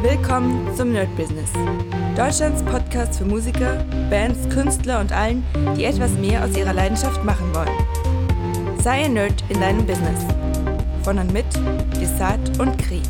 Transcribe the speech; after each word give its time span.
Willkommen 0.00 0.72
zum 0.76 0.92
Nerd 0.92 1.14
Business. 1.16 1.50
Deutschlands 2.16 2.62
Podcast 2.62 3.18
für 3.18 3.24
Musiker, 3.24 3.84
Bands, 4.08 4.48
Künstler 4.48 5.00
und 5.00 5.10
allen, 5.10 5.44
die 5.76 5.84
etwas 5.86 6.12
mehr 6.12 6.44
aus 6.44 6.56
ihrer 6.56 6.72
Leidenschaft 6.72 7.24
machen 7.24 7.52
wollen. 7.52 8.78
Sei 8.80 9.06
ein 9.06 9.14
Nerd 9.14 9.42
in 9.48 9.60
deinem 9.60 9.84
Business. 9.84 10.24
Von 11.02 11.18
und 11.18 11.32
mit 11.32 11.46
Desart 12.00 12.60
und 12.60 12.78
Kri. 12.78 13.02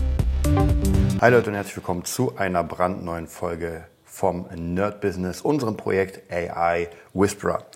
Hi 1.21 1.30
Leute 1.30 1.51
und 1.51 1.57
herzlich 1.57 1.77
willkommen 1.77 2.07
zu 2.07 2.35
einer 2.37 2.64
brandneuen 2.64 3.27
Folge 3.27 3.84
vom 4.07 4.46
Nerd 4.57 5.02
Business, 5.02 5.43
unserem 5.43 5.77
Projekt 5.77 6.32
AI 6.32 6.89
Whisperer. 7.12 7.66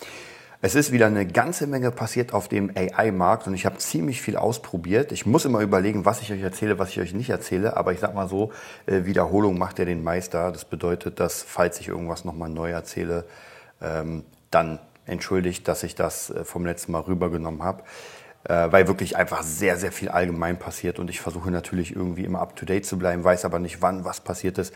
Es 0.65 0.75
ist 0.75 0.93
wieder 0.93 1.07
eine 1.07 1.27
ganze 1.27 1.67
Menge 1.67 1.91
passiert 1.91 2.33
auf 2.33 2.47
dem 2.47 2.71
AI-Markt 2.73 3.47
und 3.47 3.53
ich 3.53 3.65
habe 3.65 3.79
ziemlich 3.79 4.21
viel 4.21 4.37
ausprobiert. 4.37 5.11
Ich 5.11 5.25
muss 5.25 5.43
immer 5.43 5.59
überlegen, 5.59 6.05
was 6.05 6.21
ich 6.21 6.31
euch 6.31 6.41
erzähle, 6.41 6.79
was 6.79 6.91
ich 6.91 7.01
euch 7.01 7.13
nicht 7.13 7.29
erzähle. 7.29 7.75
Aber 7.75 7.91
ich 7.91 7.99
sag 7.99 8.15
mal 8.15 8.29
so, 8.29 8.53
äh, 8.85 9.03
Wiederholung 9.03 9.57
macht 9.57 9.79
ja 9.79 9.83
den 9.83 10.05
Meister. 10.05 10.53
Das 10.53 10.63
bedeutet, 10.63 11.19
dass 11.19 11.43
falls 11.43 11.81
ich 11.81 11.89
irgendwas 11.89 12.23
nochmal 12.23 12.47
neu 12.47 12.71
erzähle, 12.71 13.25
ähm, 13.81 14.23
dann 14.51 14.79
entschuldigt, 15.05 15.67
dass 15.67 15.83
ich 15.83 15.95
das 15.95 16.29
äh, 16.29 16.45
vom 16.45 16.65
letzten 16.65 16.93
Mal 16.93 17.01
rübergenommen 17.01 17.61
habe 17.61 17.83
äh, 18.45 18.71
weil 18.71 18.87
wirklich 18.87 19.15
einfach 19.15 19.43
sehr, 19.43 19.77
sehr 19.77 19.91
viel 19.91 20.09
allgemein 20.09 20.57
passiert 20.57 20.99
und 20.99 21.09
ich 21.09 21.21
versuche 21.21 21.49
natürlich 21.49 21.95
irgendwie 21.95 22.25
immer 22.25 22.41
up-to-date 22.41 22.85
zu 22.85 22.97
bleiben, 22.97 23.23
weiß 23.23 23.45
aber 23.45 23.59
nicht, 23.59 23.81
wann 23.81 24.03
was 24.03 24.19
passiert 24.19 24.57
ist. 24.57 24.73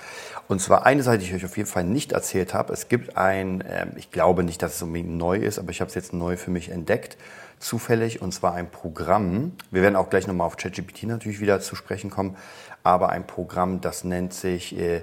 Und 0.48 0.62
zwar 0.62 0.86
eine 0.86 1.04
Seite, 1.04 1.20
die 1.20 1.26
ich 1.26 1.36
euch 1.36 1.46
auf 1.46 1.58
jeden 1.58 1.70
Fall 1.70 1.84
nicht 1.84 2.14
erzählt 2.14 2.54
habe, 2.54 2.72
es 2.72 2.88
gibt 2.88 3.18
ein, 3.18 3.62
äh, 3.62 3.88
ich 3.98 4.12
glaube 4.12 4.44
nicht, 4.44 4.62
dass 4.62 4.76
es 4.76 4.82
unbedingt 4.82 5.18
neu 5.18 5.38
ist, 5.38 5.60
aber 5.60 5.72
ich 5.72 5.82
habe 5.82 5.90
es 5.90 5.96
jetzt 5.96 6.14
neu 6.14 6.38
für 6.38 6.52
mich 6.52 6.70
entdeckt, 6.70 7.18
zufällig, 7.60 8.22
und 8.22 8.32
zwar 8.34 8.54
ein 8.54 8.70
Programm, 8.70 9.54
wir 9.72 9.82
werden 9.82 9.96
auch 9.96 10.10
gleich 10.10 10.28
nochmal 10.28 10.48
auf 10.48 10.58
ChatGPT 10.58 11.04
natürlich 11.04 11.42
wieder 11.42 11.60
zu 11.60 11.76
sprechen 11.76 12.10
kommen, 12.10 12.38
aber 12.84 13.10
ein 13.10 13.28
Programm, 13.28 13.82
das 13.82 14.04
nennt 14.04 14.34
sich 14.34 14.78
äh, 14.80 15.02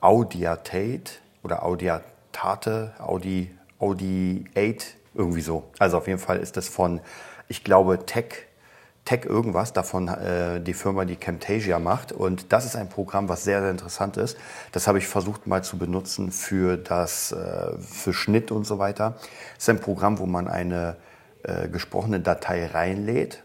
Audiatate 0.00 1.12
oder 1.42 1.64
Audiatate, 1.64 2.94
Audi, 2.98 3.50
Audi 3.78 4.44
8, 4.56 4.96
irgendwie 5.14 5.40
so. 5.40 5.64
Also 5.78 5.98
auf 5.98 6.06
jeden 6.06 6.18
Fall 6.18 6.38
ist 6.38 6.56
das 6.56 6.68
von 6.68 7.00
ich 7.48 7.64
glaube, 7.64 8.04
Tech, 8.06 8.46
Tech 9.04 9.24
irgendwas, 9.24 9.72
davon 9.72 10.08
äh, 10.08 10.60
die 10.60 10.74
Firma, 10.74 11.04
die 11.04 11.16
Camtasia 11.16 11.78
macht. 11.78 12.12
Und 12.12 12.52
das 12.52 12.64
ist 12.64 12.76
ein 12.76 12.88
Programm, 12.88 13.28
was 13.28 13.44
sehr, 13.44 13.60
sehr 13.60 13.70
interessant 13.70 14.16
ist. 14.16 14.36
Das 14.72 14.86
habe 14.86 14.98
ich 14.98 15.06
versucht 15.06 15.46
mal 15.46 15.62
zu 15.62 15.76
benutzen 15.76 16.32
für, 16.32 16.76
das, 16.76 17.32
äh, 17.32 17.78
für 17.78 18.14
Schnitt 18.14 18.50
und 18.50 18.64
so 18.64 18.78
weiter. 18.78 19.16
Es 19.56 19.64
ist 19.64 19.70
ein 19.70 19.80
Programm, 19.80 20.18
wo 20.18 20.26
man 20.26 20.48
eine 20.48 20.96
äh, 21.42 21.68
gesprochene 21.68 22.20
Datei 22.20 22.66
reinlädt 22.66 23.42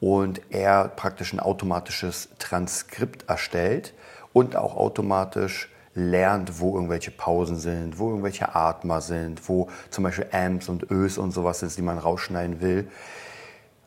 und 0.00 0.40
er 0.50 0.88
praktisch 0.88 1.32
ein 1.32 1.40
automatisches 1.40 2.30
Transkript 2.38 3.28
erstellt 3.28 3.94
und 4.32 4.56
auch 4.56 4.76
automatisch 4.76 5.68
lernt, 5.94 6.60
wo 6.60 6.74
irgendwelche 6.74 7.10
Pausen 7.10 7.56
sind, 7.56 7.98
wo 7.98 8.10
irgendwelche 8.10 8.54
Atmer 8.54 9.00
sind, 9.00 9.48
wo 9.48 9.68
zum 9.90 10.04
Beispiel 10.04 10.26
Amps 10.32 10.68
und 10.68 10.90
Ös 10.90 11.18
und 11.18 11.32
sowas 11.32 11.62
ist, 11.62 11.76
die 11.78 11.82
man 11.82 11.98
rausschneiden 11.98 12.60
will. 12.60 12.88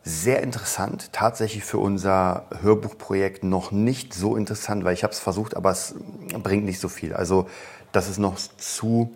Sehr 0.03 0.43
interessant, 0.43 1.13
tatsächlich 1.13 1.63
für 1.63 1.77
unser 1.77 2.45
Hörbuchprojekt 2.61 3.45
noch 3.45 3.71
nicht 3.71 4.13
so 4.13 4.35
interessant, 4.35 4.83
weil 4.83 4.93
ich 4.93 5.03
habe 5.03 5.13
es 5.13 5.19
versucht, 5.19 5.55
aber 5.55 5.71
es 5.71 5.95
bringt 6.43 6.65
nicht 6.65 6.81
so 6.81 6.89
viel. 6.89 7.13
Also 7.13 7.47
das 7.93 8.09
ist 8.09 8.17
noch 8.17 8.35
zu 8.37 9.15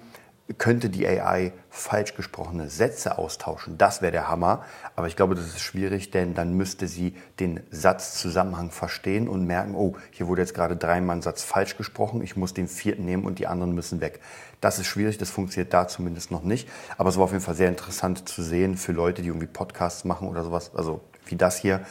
könnte 0.58 0.90
die 0.90 1.06
AI 1.06 1.52
falsch 1.70 2.16
gesprochene 2.16 2.70
Sätze 2.70 3.17
austauschen. 3.17 3.78
Das 3.78 4.02
wäre 4.02 4.14
der 4.14 4.30
Hammer. 4.30 4.64
Aber 4.95 5.08
ich 5.08 5.16
glaube, 5.16 5.36
das 5.36 5.45
ist 5.45 5.59
schwierig, 5.59 6.09
denn 6.12 6.34
dann 6.34 6.54
müsste 6.54 6.88
sie 6.88 7.16
den 7.39 7.59
Satzzusammenhang 7.70 8.72
verstehen 8.72 9.28
und 9.28 9.45
merken, 9.45 9.76
oh, 9.76 9.95
hier 10.12 10.28
wurde 10.28 10.42
jetzt 10.42 10.54
gerade 10.54 10.78
dreimal 10.78 11.17
ein 11.17 11.22
Satz 11.22 11.44
falsch 11.44 11.76
gesprochen, 11.76 12.22
ich 12.22 12.38
muss 12.38 12.54
den 12.54 12.67
vierten 12.67 13.04
nehmen 13.04 13.26
und 13.26 13.39
die 13.39 13.48
anderen 13.48 13.73
müssen 13.76 14.00
weg. 14.00 14.22
Das 14.62 14.80
ist 14.80 14.88
schwierig, 14.88 15.17
das 15.17 15.30
funktioniert 15.30 15.73
da 15.73 15.88
zumindest 15.88 16.31
noch 16.31 16.44
nicht. 16.44 16.70
Aber 16.98 17.09
es 17.09 17.17
war 17.17 17.26
auf 17.26 17.32
jeden 17.32 17.43
Fall 17.43 17.55
sehr 17.55 17.70
interessant 17.70 18.27
zu 18.27 18.42
sehen 18.42 18.77
für 18.77 18.93
Leute, 18.93 19.22
die 19.22 19.27
irgendwie 19.27 19.48
Podcasts 19.48 20.05
machen 20.05 20.30
oder 20.30 20.43
sowas, 20.43 20.72
also 20.73 21.02
wie 21.26 21.36
das 21.36 21.58
hier 21.58 21.82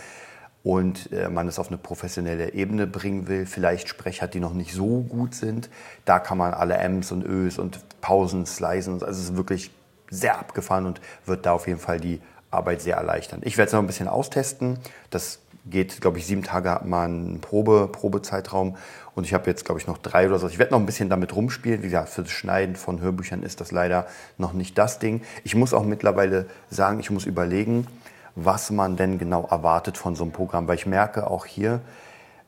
und 0.66 1.12
äh, 1.12 1.28
man 1.28 1.47
es 1.47 1.60
auf 1.60 1.69
eine 1.69 1.78
professionelle 1.78 2.53
Ebene 2.53 2.88
bringen 2.88 3.28
will, 3.28 3.47
vielleicht 3.47 3.88
Sprecher, 3.88 4.27
die 4.27 4.41
noch 4.41 4.53
nicht 4.53 4.72
so 4.72 5.03
gut 5.03 5.32
sind, 5.32 5.71
da 6.04 6.19
kann 6.19 6.38
man 6.38 6.54
alle 6.54 6.75
M's 6.78 7.12
und 7.12 7.25
Ös 7.25 7.60
und 7.60 7.78
Pausen 8.00 8.47
slicen. 8.47 8.94
Also 8.94 9.06
es 9.06 9.19
ist 9.19 9.37
wirklich 9.37 9.71
sehr 10.10 10.41
abgefahren 10.41 10.87
und 10.87 11.00
wird 11.25 11.47
da 11.47 11.53
auf 11.53 11.69
jeden 11.69 11.78
Fall 11.78 12.00
die 12.00 12.21
Arbeit 12.50 12.82
sehr 12.82 12.97
erleichtern. 12.97 13.43
Ich 13.44 13.59
werde 13.59 13.69
es 13.69 13.72
noch 13.75 13.81
ein 13.81 13.87
bisschen 13.87 14.09
austesten. 14.09 14.81
Das 15.10 15.38
geht, 15.66 16.00
glaube 16.00 16.19
ich, 16.19 16.26
sieben 16.26 16.43
Tage 16.43 16.72
hat 16.72 16.84
man 16.84 17.10
einen 17.12 17.41
Probe, 17.41 17.88
Probezeitraum 17.93 18.76
und 19.15 19.22
ich 19.22 19.34
habe 19.34 19.49
jetzt, 19.49 19.66
glaube 19.66 19.81
ich, 19.81 19.87
noch 19.87 19.99
drei 19.99 20.26
oder 20.26 20.41
so. 20.41 20.49
Ich 20.49 20.59
werde 20.59 20.72
noch 20.72 20.81
ein 20.81 20.87
bisschen 20.87 21.09
damit 21.09 21.37
rumspielen. 21.37 21.82
Wie 21.82 21.87
gesagt, 21.87 22.09
für 22.09 22.22
das 22.22 22.32
Schneiden 22.32 22.75
von 22.75 23.00
Hörbüchern 23.00 23.44
ist 23.44 23.60
das 23.60 23.71
leider 23.71 24.09
noch 24.37 24.53
nicht 24.53 24.76
das 24.76 24.99
Ding. 24.99 25.22
Ich 25.44 25.55
muss 25.55 25.72
auch 25.72 25.84
mittlerweile 25.84 26.47
sagen, 26.71 26.99
ich 26.99 27.12
muss 27.12 27.25
überlegen, 27.25 27.87
was 28.36 28.70
man 28.70 28.97
denn 28.97 29.19
genau 29.19 29.47
erwartet 29.50 29.98
von 29.98 30.14
so 30.14 30.22
einem 30.22 30.32
Programm. 30.32 30.69
Weil 30.69 30.76
ich 30.76 30.86
merke 30.86 31.28
auch 31.28 31.47
hier, 31.47 31.80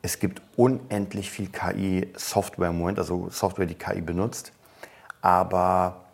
es 0.03 0.21
gibt 0.21 0.43
unendlich 0.57 1.31
viel 1.31 1.49
KI-Software 1.49 2.69
im 2.69 2.79
Moment, 2.79 2.99
also 2.99 3.29
Software, 3.31 3.67
die 3.67 3.75
KI 3.75 4.01
benutzt. 4.01 4.53
Aber 5.21 6.05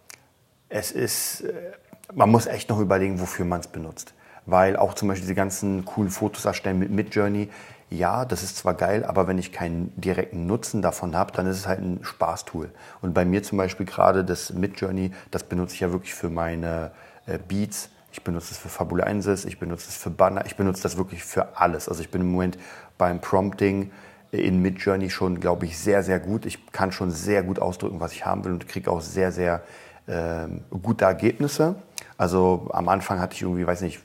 es 0.69 0.91
ist, 0.91 1.43
äh, 1.43 1.73
man 2.15 2.31
muss 2.31 2.47
echt 2.47 2.71
noch 2.71 2.79
überlegen, 2.81 3.21
wofür 3.21 3.45
man 3.45 3.61
es 3.61 3.67
benutzt. 3.67 4.15
Weil 4.47 4.77
auch 4.77 4.95
zum 4.95 5.09
Beispiel 5.09 5.23
diese 5.23 5.35
ganzen 5.35 5.85
coolen 5.85 6.11
Fotos 6.11 6.45
erstellen 6.45 6.79
mit 6.79 6.91
Midjourney, 6.91 7.51
ja, 7.91 8.25
das 8.25 8.43
ist 8.43 8.57
zwar 8.57 8.75
geil, 8.75 9.05
aber 9.05 9.29
wenn 9.29 9.39
ich 9.39 9.53
keinen 9.53 9.93
direkten 10.01 10.47
Nutzen 10.47 10.83
davon 10.83 11.17
habe, 11.17 11.33
dann 11.33 11.47
ist 11.47 11.59
es 11.59 11.67
halt 11.67 11.81
ein 11.81 12.01
Spaßtool. 12.03 12.71
Und 13.03 13.15
bei 13.15 13.25
mir 13.25 13.43
zum 13.43 13.59
Beispiel 13.59 13.87
gerade 13.87 14.25
das 14.25 14.53
Midjourney, 14.53 15.13
das 15.31 15.45
benutze 15.45 15.75
ich 15.75 15.81
ja 15.81 15.93
wirklich 15.93 16.15
für 16.15 16.31
meine 16.31 16.91
äh, 17.27 17.39
Beats, 17.39 17.91
ich 18.15 18.23
benutze 18.23 18.53
es 18.53 18.59
für 18.59 18.69
Fabulensis, 18.69 19.45
ich 19.45 19.59
benutze 19.59 19.89
es 19.89 19.97
für 19.97 20.09
Banner, 20.09 20.47
ich 20.47 20.55
benutze 20.55 20.85
das 20.85 20.97
wirklich 20.97 21.25
für 21.25 21.59
alles. 21.59 21.89
Also 21.89 22.01
ich 22.01 22.11
bin 22.11 22.21
im 22.21 22.31
Moment 22.31 22.57
beim 22.97 23.21
Prompting 23.21 23.91
in 24.31 24.63
Midjourney 24.63 25.11
schon, 25.11 25.41
glaube 25.41 25.67
ich, 25.67 25.77
sehr, 25.77 26.05
sehr 26.05 26.21
gut. 26.21 26.47
Ich 26.47 26.71
kann 26.71 26.93
schon 26.93 27.11
sehr 27.11 27.43
gut 27.43 27.59
ausdrücken, 27.59 27.99
was 27.99 28.13
ich 28.13 28.25
haben 28.25 28.45
will 28.45 28.53
und 28.53 28.69
kriege 28.69 28.89
auch 28.89 29.01
sehr, 29.01 29.33
sehr 29.33 29.63
äh, 30.07 30.47
gute 30.71 31.07
Ergebnisse. 31.07 31.75
Also 32.17 32.69
am 32.73 32.89
Anfang 32.89 33.19
hatte 33.19 33.35
ich 33.35 33.43
irgendwie, 33.43 33.67
weiß 33.67 33.81
nicht, 33.81 33.99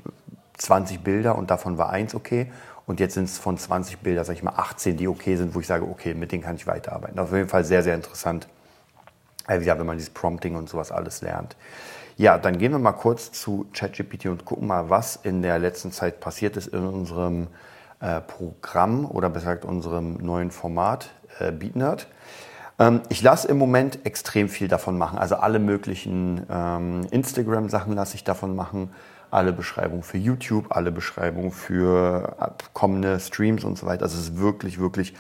20 0.58 1.02
Bilder 1.02 1.38
und 1.38 1.52
davon 1.52 1.78
war 1.78 1.91
eins 1.91 2.16
okay. 2.16 2.52
Und 2.88 3.00
jetzt 3.00 3.14
sind 3.14 3.26
es 3.26 3.38
von 3.38 3.59
20 3.59 4.00
Bilder, 4.00 4.26
sage 4.26 4.38
ich 4.38 4.44
mal, 4.44 4.53
18, 4.58 4.97
die 4.97 5.08
okay 5.08 5.36
sind, 5.36 5.53
wo 5.53 5.59
ich 5.59 5.68
sage, 5.68 5.86
okay, 5.86 6.16
mit 6.16 6.31
denen 6.31 6.41
kann 6.41 6.56
ich 6.56 6.66
weiterarbeiten. 6.66 7.20
Auf 7.20 7.31
jeden 7.31 7.47
Fall 7.47 7.64
sehr, 7.64 7.84
sehr 7.84 7.94
interessant. 7.94 8.47
Also 9.46 9.68
ja, 9.68 9.78
wenn 9.78 9.86
man 9.86 9.97
dieses 9.97 10.09
Prompting 10.12 10.56
und 10.56 10.68
sowas 10.68 10.91
alles 10.91 11.22
lernt. 11.22 11.56
Ja, 12.19 12.38
dann 12.38 12.57
gehen 12.57 12.74
wir 12.74 12.80
mal 12.80 12.91
kurz 12.91 13.31
zu 13.31 13.68
ChatGPT 13.72 14.25
und 14.25 14.44
gucken 14.44 14.68
mal, 14.68 14.90
was 14.90 15.16
in 15.16 15.41
der 15.41 15.57
letzten 15.57 15.94
Zeit 15.94 16.19
passiert 16.19 16.57
ist 16.57 16.68
in 16.68 16.85
unserem 16.85 17.47
äh, 18.02 18.19
Programm 18.19 19.06
oder 19.06 19.30
besser 19.30 19.56
gesagt 19.56 19.63
unserem 19.63 20.16
neuen 20.16 20.52
Format 20.52 21.12
äh, 21.40 21.53
BeatNerd. 21.53 22.08
Ähm, 22.78 23.00
ich 23.08 23.22
lasse 23.22 23.47
im 23.47 23.58
Moment 23.58 24.06
extrem 24.06 24.50
viel 24.50 24.68
davon 24.68 24.97
machen. 24.97 25.18
Also 25.18 25.35
alle 25.35 25.59
möglichen 25.59 26.46
ähm, 26.50 27.08
Instagram-Sachen 27.09 27.94
lasse 27.94 28.16
ich 28.16 28.25
davon 28.25 28.53
machen. 28.53 28.91
Alle 29.31 29.53
Beschreibungen 29.53 30.03
für 30.03 30.18
YouTube, 30.18 30.75
alle 30.75 30.91
Beschreibungen 30.91 31.53
für 31.53 32.35
kommende 32.74 33.18
Streams 33.22 33.63
und 33.63 33.78
so 33.78 33.85
weiter. 33.85 34.03
Also 34.03 34.18
es 34.18 34.24
ist 34.31 34.38
wirklich, 34.40 34.78
wirklich 34.78 35.13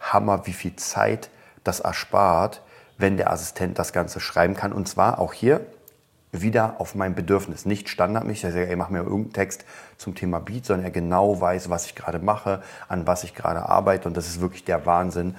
Hammer, 0.00 0.46
wie 0.46 0.52
viel 0.52 0.76
Zeit 0.76 1.30
das 1.64 1.80
erspart, 1.80 2.60
wenn 2.98 3.16
der 3.16 3.32
Assistent 3.32 3.78
das 3.78 3.94
Ganze 3.94 4.20
schreiben 4.20 4.52
kann. 4.52 4.74
Und 4.74 4.86
zwar 4.86 5.18
auch 5.18 5.32
hier 5.32 5.62
wieder 6.32 6.80
auf 6.80 6.94
mein 6.94 7.14
Bedürfnis. 7.14 7.66
Nicht 7.66 7.90
standardmäßig, 7.90 8.42
dass 8.42 8.54
er, 8.54 8.68
ey, 8.68 8.76
mach 8.76 8.88
mir 8.88 9.00
irgendeinen 9.00 9.34
Text 9.34 9.66
zum 9.98 10.14
Thema 10.14 10.40
Beat, 10.40 10.64
sondern 10.64 10.86
er 10.86 10.90
genau 10.90 11.40
weiß, 11.40 11.68
was 11.68 11.84
ich 11.86 11.94
gerade 11.94 12.18
mache, 12.18 12.62
an 12.88 13.06
was 13.06 13.22
ich 13.22 13.34
gerade 13.34 13.68
arbeite. 13.68 14.08
Und 14.08 14.16
das 14.16 14.26
ist 14.26 14.40
wirklich 14.40 14.64
der 14.64 14.86
Wahnsinn. 14.86 15.34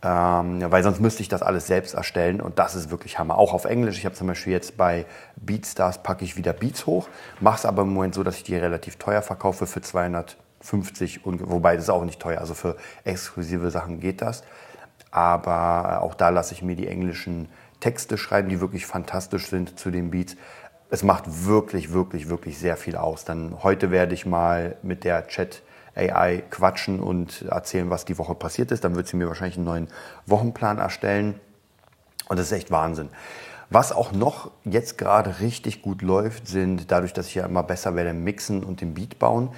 Ähm, 0.00 0.62
weil 0.70 0.84
sonst 0.84 1.00
müsste 1.00 1.22
ich 1.22 1.28
das 1.28 1.42
alles 1.42 1.66
selbst 1.66 1.94
erstellen 1.94 2.40
und 2.40 2.60
das 2.60 2.76
ist 2.76 2.90
wirklich 2.90 3.18
Hammer. 3.18 3.36
Auch 3.36 3.52
auf 3.52 3.64
Englisch. 3.64 3.98
Ich 3.98 4.04
habe 4.04 4.14
zum 4.14 4.28
Beispiel 4.28 4.52
jetzt 4.52 4.76
bei 4.76 5.06
Beatstars 5.34 6.04
packe 6.04 6.24
ich 6.24 6.36
wieder 6.36 6.52
Beats 6.52 6.86
hoch, 6.86 7.08
mache 7.40 7.56
es 7.56 7.66
aber 7.66 7.82
im 7.82 7.92
Moment 7.92 8.14
so, 8.14 8.22
dass 8.22 8.36
ich 8.36 8.44
die 8.44 8.54
relativ 8.54 8.94
teuer 8.96 9.22
verkaufe 9.22 9.66
für 9.66 9.80
250 9.80 11.26
und 11.26 11.50
wobei 11.50 11.74
das 11.74 11.84
ist 11.84 11.90
auch 11.90 12.04
nicht 12.04 12.20
teuer. 12.20 12.38
Also 12.38 12.54
für 12.54 12.76
exklusive 13.02 13.72
Sachen 13.72 13.98
geht 13.98 14.22
das. 14.22 14.44
Aber 15.10 16.02
auch 16.02 16.14
da 16.14 16.28
lasse 16.28 16.54
ich 16.54 16.62
mir 16.62 16.76
die 16.76 16.86
englischen 16.86 17.48
Texte 17.80 18.18
schreiben, 18.18 18.48
die 18.48 18.60
wirklich 18.60 18.86
fantastisch 18.86 19.46
sind 19.48 19.78
zu 19.78 19.90
den 19.90 20.10
Beats. 20.10 20.36
Es 20.90 21.02
macht 21.02 21.46
wirklich, 21.46 21.92
wirklich, 21.92 22.28
wirklich 22.28 22.58
sehr 22.58 22.76
viel 22.76 22.96
aus. 22.96 23.24
Dann 23.24 23.62
heute 23.62 23.90
werde 23.90 24.14
ich 24.14 24.26
mal 24.26 24.76
mit 24.82 25.04
der 25.04 25.26
Chat 25.28 25.62
AI 25.94 26.42
quatschen 26.50 27.00
und 27.00 27.42
erzählen, 27.42 27.90
was 27.90 28.04
die 28.04 28.18
Woche 28.18 28.34
passiert 28.34 28.70
ist. 28.70 28.84
Dann 28.84 28.94
wird 28.94 29.08
sie 29.08 29.16
mir 29.16 29.28
wahrscheinlich 29.28 29.56
einen 29.56 29.66
neuen 29.66 29.88
Wochenplan 30.26 30.78
erstellen. 30.78 31.40
Und 32.28 32.38
das 32.38 32.46
ist 32.46 32.52
echt 32.52 32.70
Wahnsinn. 32.70 33.10
Was 33.70 33.92
auch 33.92 34.12
noch 34.12 34.50
jetzt 34.64 34.96
gerade 34.96 35.40
richtig 35.40 35.82
gut 35.82 36.00
läuft, 36.00 36.48
sind 36.48 36.90
dadurch, 36.90 37.12
dass 37.12 37.26
ich 37.26 37.34
ja 37.34 37.44
immer 37.44 37.62
besser 37.62 37.94
werde 37.94 38.10
im 38.10 38.24
Mixen 38.24 38.64
und 38.64 38.80
im 38.80 38.94
Beat 38.94 39.18
bauen, 39.18 39.50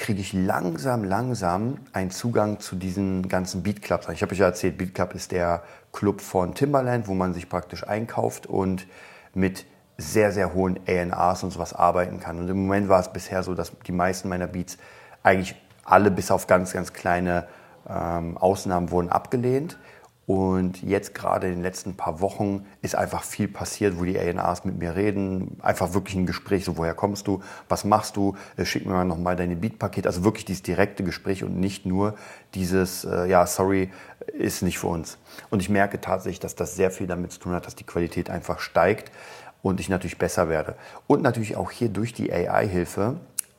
kriege 0.00 0.22
ich 0.22 0.32
langsam, 0.32 1.04
langsam 1.04 1.76
einen 1.92 2.10
Zugang 2.10 2.58
zu 2.58 2.74
diesen 2.74 3.28
ganzen 3.28 3.62
Beat 3.62 3.82
Clubs. 3.82 4.08
Ich 4.08 4.22
habe 4.22 4.32
euch 4.32 4.38
ja 4.38 4.46
erzählt, 4.46 4.78
Beat 4.78 4.94
Club 4.94 5.14
ist 5.14 5.30
der 5.30 5.62
Club 5.92 6.22
von 6.22 6.54
Timberland, 6.54 7.06
wo 7.06 7.14
man 7.14 7.34
sich 7.34 7.50
praktisch 7.50 7.86
einkauft 7.86 8.46
und 8.46 8.86
mit 9.34 9.66
sehr, 9.98 10.32
sehr 10.32 10.54
hohen 10.54 10.80
ANRs 10.88 11.44
und 11.44 11.50
sowas 11.50 11.74
arbeiten 11.74 12.18
kann. 12.18 12.38
Und 12.38 12.48
im 12.48 12.62
Moment 12.62 12.88
war 12.88 13.00
es 13.00 13.12
bisher 13.12 13.42
so, 13.42 13.54
dass 13.54 13.72
die 13.86 13.92
meisten 13.92 14.30
meiner 14.30 14.46
Beats 14.46 14.78
eigentlich 15.22 15.54
alle 15.84 16.10
bis 16.10 16.30
auf 16.30 16.46
ganz, 16.46 16.72
ganz 16.72 16.94
kleine 16.94 17.46
ähm, 17.86 18.38
Ausnahmen 18.38 18.90
wurden 18.90 19.10
abgelehnt. 19.10 19.76
Und 20.30 20.80
jetzt 20.84 21.12
gerade 21.12 21.48
in 21.48 21.54
den 21.54 21.62
letzten 21.62 21.96
paar 21.96 22.20
Wochen 22.20 22.64
ist 22.82 22.94
einfach 22.94 23.24
viel 23.24 23.48
passiert, 23.48 23.98
wo 23.98 24.04
die 24.04 24.16
ANAs 24.16 24.64
mit 24.64 24.78
mir 24.78 24.94
reden. 24.94 25.56
Einfach 25.60 25.92
wirklich 25.92 26.14
ein 26.14 26.24
Gespräch, 26.24 26.64
so 26.64 26.76
woher 26.76 26.94
kommst 26.94 27.26
du, 27.26 27.42
was 27.68 27.82
machst 27.82 28.14
du, 28.14 28.36
äh, 28.56 28.64
schick 28.64 28.86
mir 28.86 28.92
mal 28.92 29.04
nochmal 29.04 29.34
deine 29.34 29.56
Beat-Paket. 29.56 30.06
Also 30.06 30.22
wirklich 30.22 30.44
dieses 30.44 30.62
direkte 30.62 31.02
Gespräch 31.02 31.42
und 31.42 31.58
nicht 31.58 31.84
nur 31.84 32.14
dieses, 32.54 33.04
äh, 33.04 33.26
ja, 33.26 33.44
sorry, 33.44 33.90
ist 34.28 34.62
nicht 34.62 34.78
für 34.78 34.86
uns. 34.86 35.18
Und 35.50 35.62
ich 35.62 35.68
merke 35.68 36.00
tatsächlich, 36.00 36.38
dass 36.38 36.54
das 36.54 36.76
sehr 36.76 36.92
viel 36.92 37.08
damit 37.08 37.32
zu 37.32 37.40
tun 37.40 37.52
hat, 37.52 37.66
dass 37.66 37.74
die 37.74 37.82
Qualität 37.82 38.30
einfach 38.30 38.60
steigt 38.60 39.10
und 39.62 39.80
ich 39.80 39.88
natürlich 39.88 40.16
besser 40.16 40.48
werde. 40.48 40.76
Und 41.08 41.22
natürlich 41.22 41.56
auch 41.56 41.72
hier 41.72 41.88
durch 41.88 42.12
die 42.12 42.32
AI-Hilfe. 42.32 43.16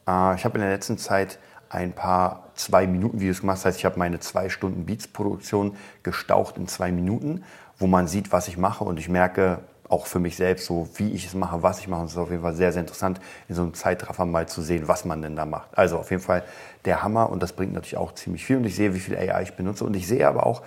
Äh, 0.08 0.36
ich 0.36 0.46
habe 0.46 0.58
in 0.58 0.62
der 0.62 0.72
letzten 0.72 0.98
Zeit 0.98 1.38
ein 1.72 1.94
paar 1.94 2.50
zwei 2.56 2.86
Minuten 2.86 3.22
Videos 3.22 3.42
gemacht. 3.42 3.58
Das 3.58 3.66
heißt, 3.66 3.78
ich 3.78 3.86
habe 3.86 3.98
meine 3.98 4.20
zwei 4.20 4.50
Stunden 4.50 4.86
Beats-Produktion 4.86 5.78
gestaucht 6.04 6.58
in 6.58 6.68
zwei 6.68 6.92
Minuten, 6.92 7.44
wo 7.80 7.88
man 7.88 8.08
sieht, 8.08 8.32
was 8.32 8.48
ich 8.48 8.58
mache 8.58 8.84
und 8.84 9.00
ich 9.00 9.08
merke 9.08 9.60
auch 9.88 10.06
für 10.06 10.20
mich 10.20 10.36
selbst, 10.36 10.66
so 10.66 10.90
wie 10.96 11.12
ich 11.12 11.26
es 11.26 11.34
mache, 11.34 11.64
was 11.64 11.80
ich 11.80 11.88
mache. 11.88 12.02
Und 12.02 12.08
es 12.08 12.14
ist 12.14 12.18
auf 12.18 12.30
jeden 12.30 12.44
Fall 12.44 12.56
sehr, 12.56 12.72
sehr 12.72 12.82
interessant, 12.82 13.20
in 13.48 13.56
so 13.56 13.62
einem 13.62 13.74
Zeitraffer 13.74 14.26
mal 14.26 14.48
zu 14.48 14.62
sehen, 14.62 14.88
was 14.88 15.06
man 15.06 15.22
denn 15.22 15.36
da 15.36 15.46
macht. 15.46 15.78
Also 15.78 15.98
auf 15.98 16.12
jeden 16.12 16.24
Fall 16.24 16.44
der 16.86 17.04
Hammer 17.04 17.30
und 17.30 17.42
das 17.42 17.54
bringt 17.54 17.74
natürlich 17.74 17.98
auch 17.98 18.14
ziemlich 18.14 18.46
viel 18.46 18.58
und 18.58 18.66
ich 18.66 18.76
sehe, 18.76 18.94
wie 18.94 19.00
viel 19.00 19.18
AI 19.18 19.44
ich 19.44 19.54
benutze 19.54 19.86
und 19.86 19.96
ich 19.96 20.08
sehe 20.08 20.28
aber 20.28 20.46
auch, 20.46 20.64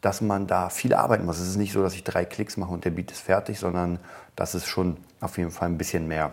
dass 0.00 0.20
man 0.20 0.46
da 0.46 0.68
viel 0.68 0.94
arbeiten 0.94 1.24
muss. 1.24 1.38
Es 1.38 1.48
ist 1.48 1.56
nicht 1.56 1.72
so, 1.72 1.82
dass 1.82 1.94
ich 1.94 2.04
drei 2.04 2.24
Klicks 2.24 2.56
mache 2.56 2.72
und 2.72 2.84
der 2.84 2.90
Beat 2.90 3.10
ist 3.10 3.20
fertig, 3.20 3.58
sondern 3.58 3.98
das 4.36 4.54
ist 4.54 4.66
schon 4.66 4.98
auf 5.20 5.38
jeden 5.38 5.50
Fall 5.50 5.68
ein 5.68 5.78
bisschen 5.78 6.06
mehr. 6.06 6.32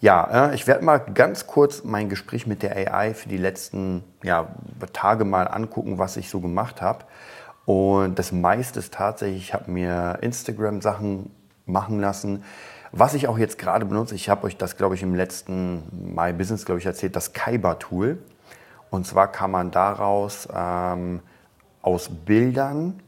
Ja, 0.00 0.48
äh, 0.50 0.54
ich 0.54 0.66
werde 0.66 0.84
mal 0.84 0.98
ganz 0.98 1.46
kurz 1.46 1.82
mein 1.84 2.08
Gespräch 2.08 2.46
mit 2.46 2.62
der 2.62 2.76
AI 2.76 3.14
für 3.14 3.28
die 3.28 3.38
letzten 3.38 4.04
ja, 4.22 4.48
Tage 4.92 5.24
mal 5.24 5.44
angucken, 5.48 5.98
was 5.98 6.16
ich 6.16 6.28
so 6.28 6.40
gemacht 6.40 6.82
habe. 6.82 7.04
Und 7.64 8.18
das 8.18 8.30
meiste 8.30 8.78
ist 8.78 8.94
tatsächlich, 8.94 9.42
ich 9.42 9.54
habe 9.54 9.70
mir 9.70 10.18
Instagram-Sachen 10.20 11.30
machen 11.64 12.00
lassen. 12.00 12.44
Was 12.92 13.14
ich 13.14 13.26
auch 13.26 13.38
jetzt 13.38 13.58
gerade 13.58 13.86
benutze, 13.86 14.14
ich 14.14 14.28
habe 14.28 14.46
euch 14.46 14.56
das, 14.56 14.76
glaube 14.76 14.94
ich, 14.94 15.02
im 15.02 15.14
letzten 15.14 15.82
My 16.14 16.32
Business, 16.32 16.64
glaube 16.64 16.78
ich, 16.78 16.86
erzählt, 16.86 17.16
das 17.16 17.32
Kaiba-Tool. 17.32 18.18
Und 18.90 19.06
zwar 19.06 19.32
kann 19.32 19.50
man 19.50 19.70
daraus 19.70 20.46
ähm, 20.54 21.20
aus 21.82 22.08
Bildern 22.08 23.02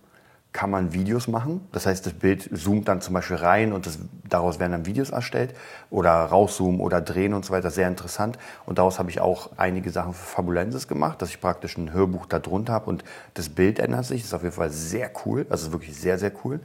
kann 0.58 0.70
man 0.70 0.92
Videos 0.92 1.28
machen. 1.28 1.68
Das 1.70 1.86
heißt, 1.86 2.04
das 2.04 2.14
Bild 2.14 2.50
zoomt 2.52 2.88
dann 2.88 3.00
zum 3.00 3.14
Beispiel 3.14 3.36
rein 3.36 3.72
und 3.72 3.86
das, 3.86 4.00
daraus 4.28 4.58
werden 4.58 4.72
dann 4.72 4.86
Videos 4.86 5.10
erstellt 5.10 5.54
oder 5.88 6.10
rauszoomen 6.10 6.80
oder 6.80 7.00
drehen 7.00 7.32
und 7.32 7.44
so 7.44 7.52
weiter. 7.52 7.70
Sehr 7.70 7.86
interessant. 7.86 8.40
Und 8.66 8.78
daraus 8.78 8.98
habe 8.98 9.08
ich 9.08 9.20
auch 9.20 9.50
einige 9.56 9.90
Sachen 9.90 10.14
für 10.14 10.24
Fabulensis 10.34 10.88
gemacht, 10.88 11.22
dass 11.22 11.28
ich 11.28 11.40
praktisch 11.40 11.78
ein 11.78 11.92
Hörbuch 11.92 12.26
da 12.26 12.40
drunter 12.40 12.72
habe 12.72 12.90
und 12.90 13.04
das 13.34 13.50
Bild 13.50 13.78
ändert 13.78 14.06
sich. 14.06 14.22
Das 14.22 14.30
ist 14.30 14.34
auf 14.34 14.42
jeden 14.42 14.56
Fall 14.56 14.70
sehr 14.70 15.12
cool. 15.24 15.46
Also 15.48 15.70
wirklich 15.70 15.96
sehr, 15.96 16.18
sehr 16.18 16.32
cool. 16.42 16.58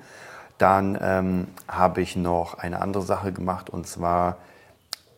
Dann 0.57 0.97
ähm, 0.99 1.47
habe 1.67 2.01
ich 2.01 2.15
noch 2.15 2.57
eine 2.57 2.81
andere 2.81 3.03
Sache 3.03 3.31
gemacht 3.31 3.69
und 3.69 3.85
zwar 3.85 4.37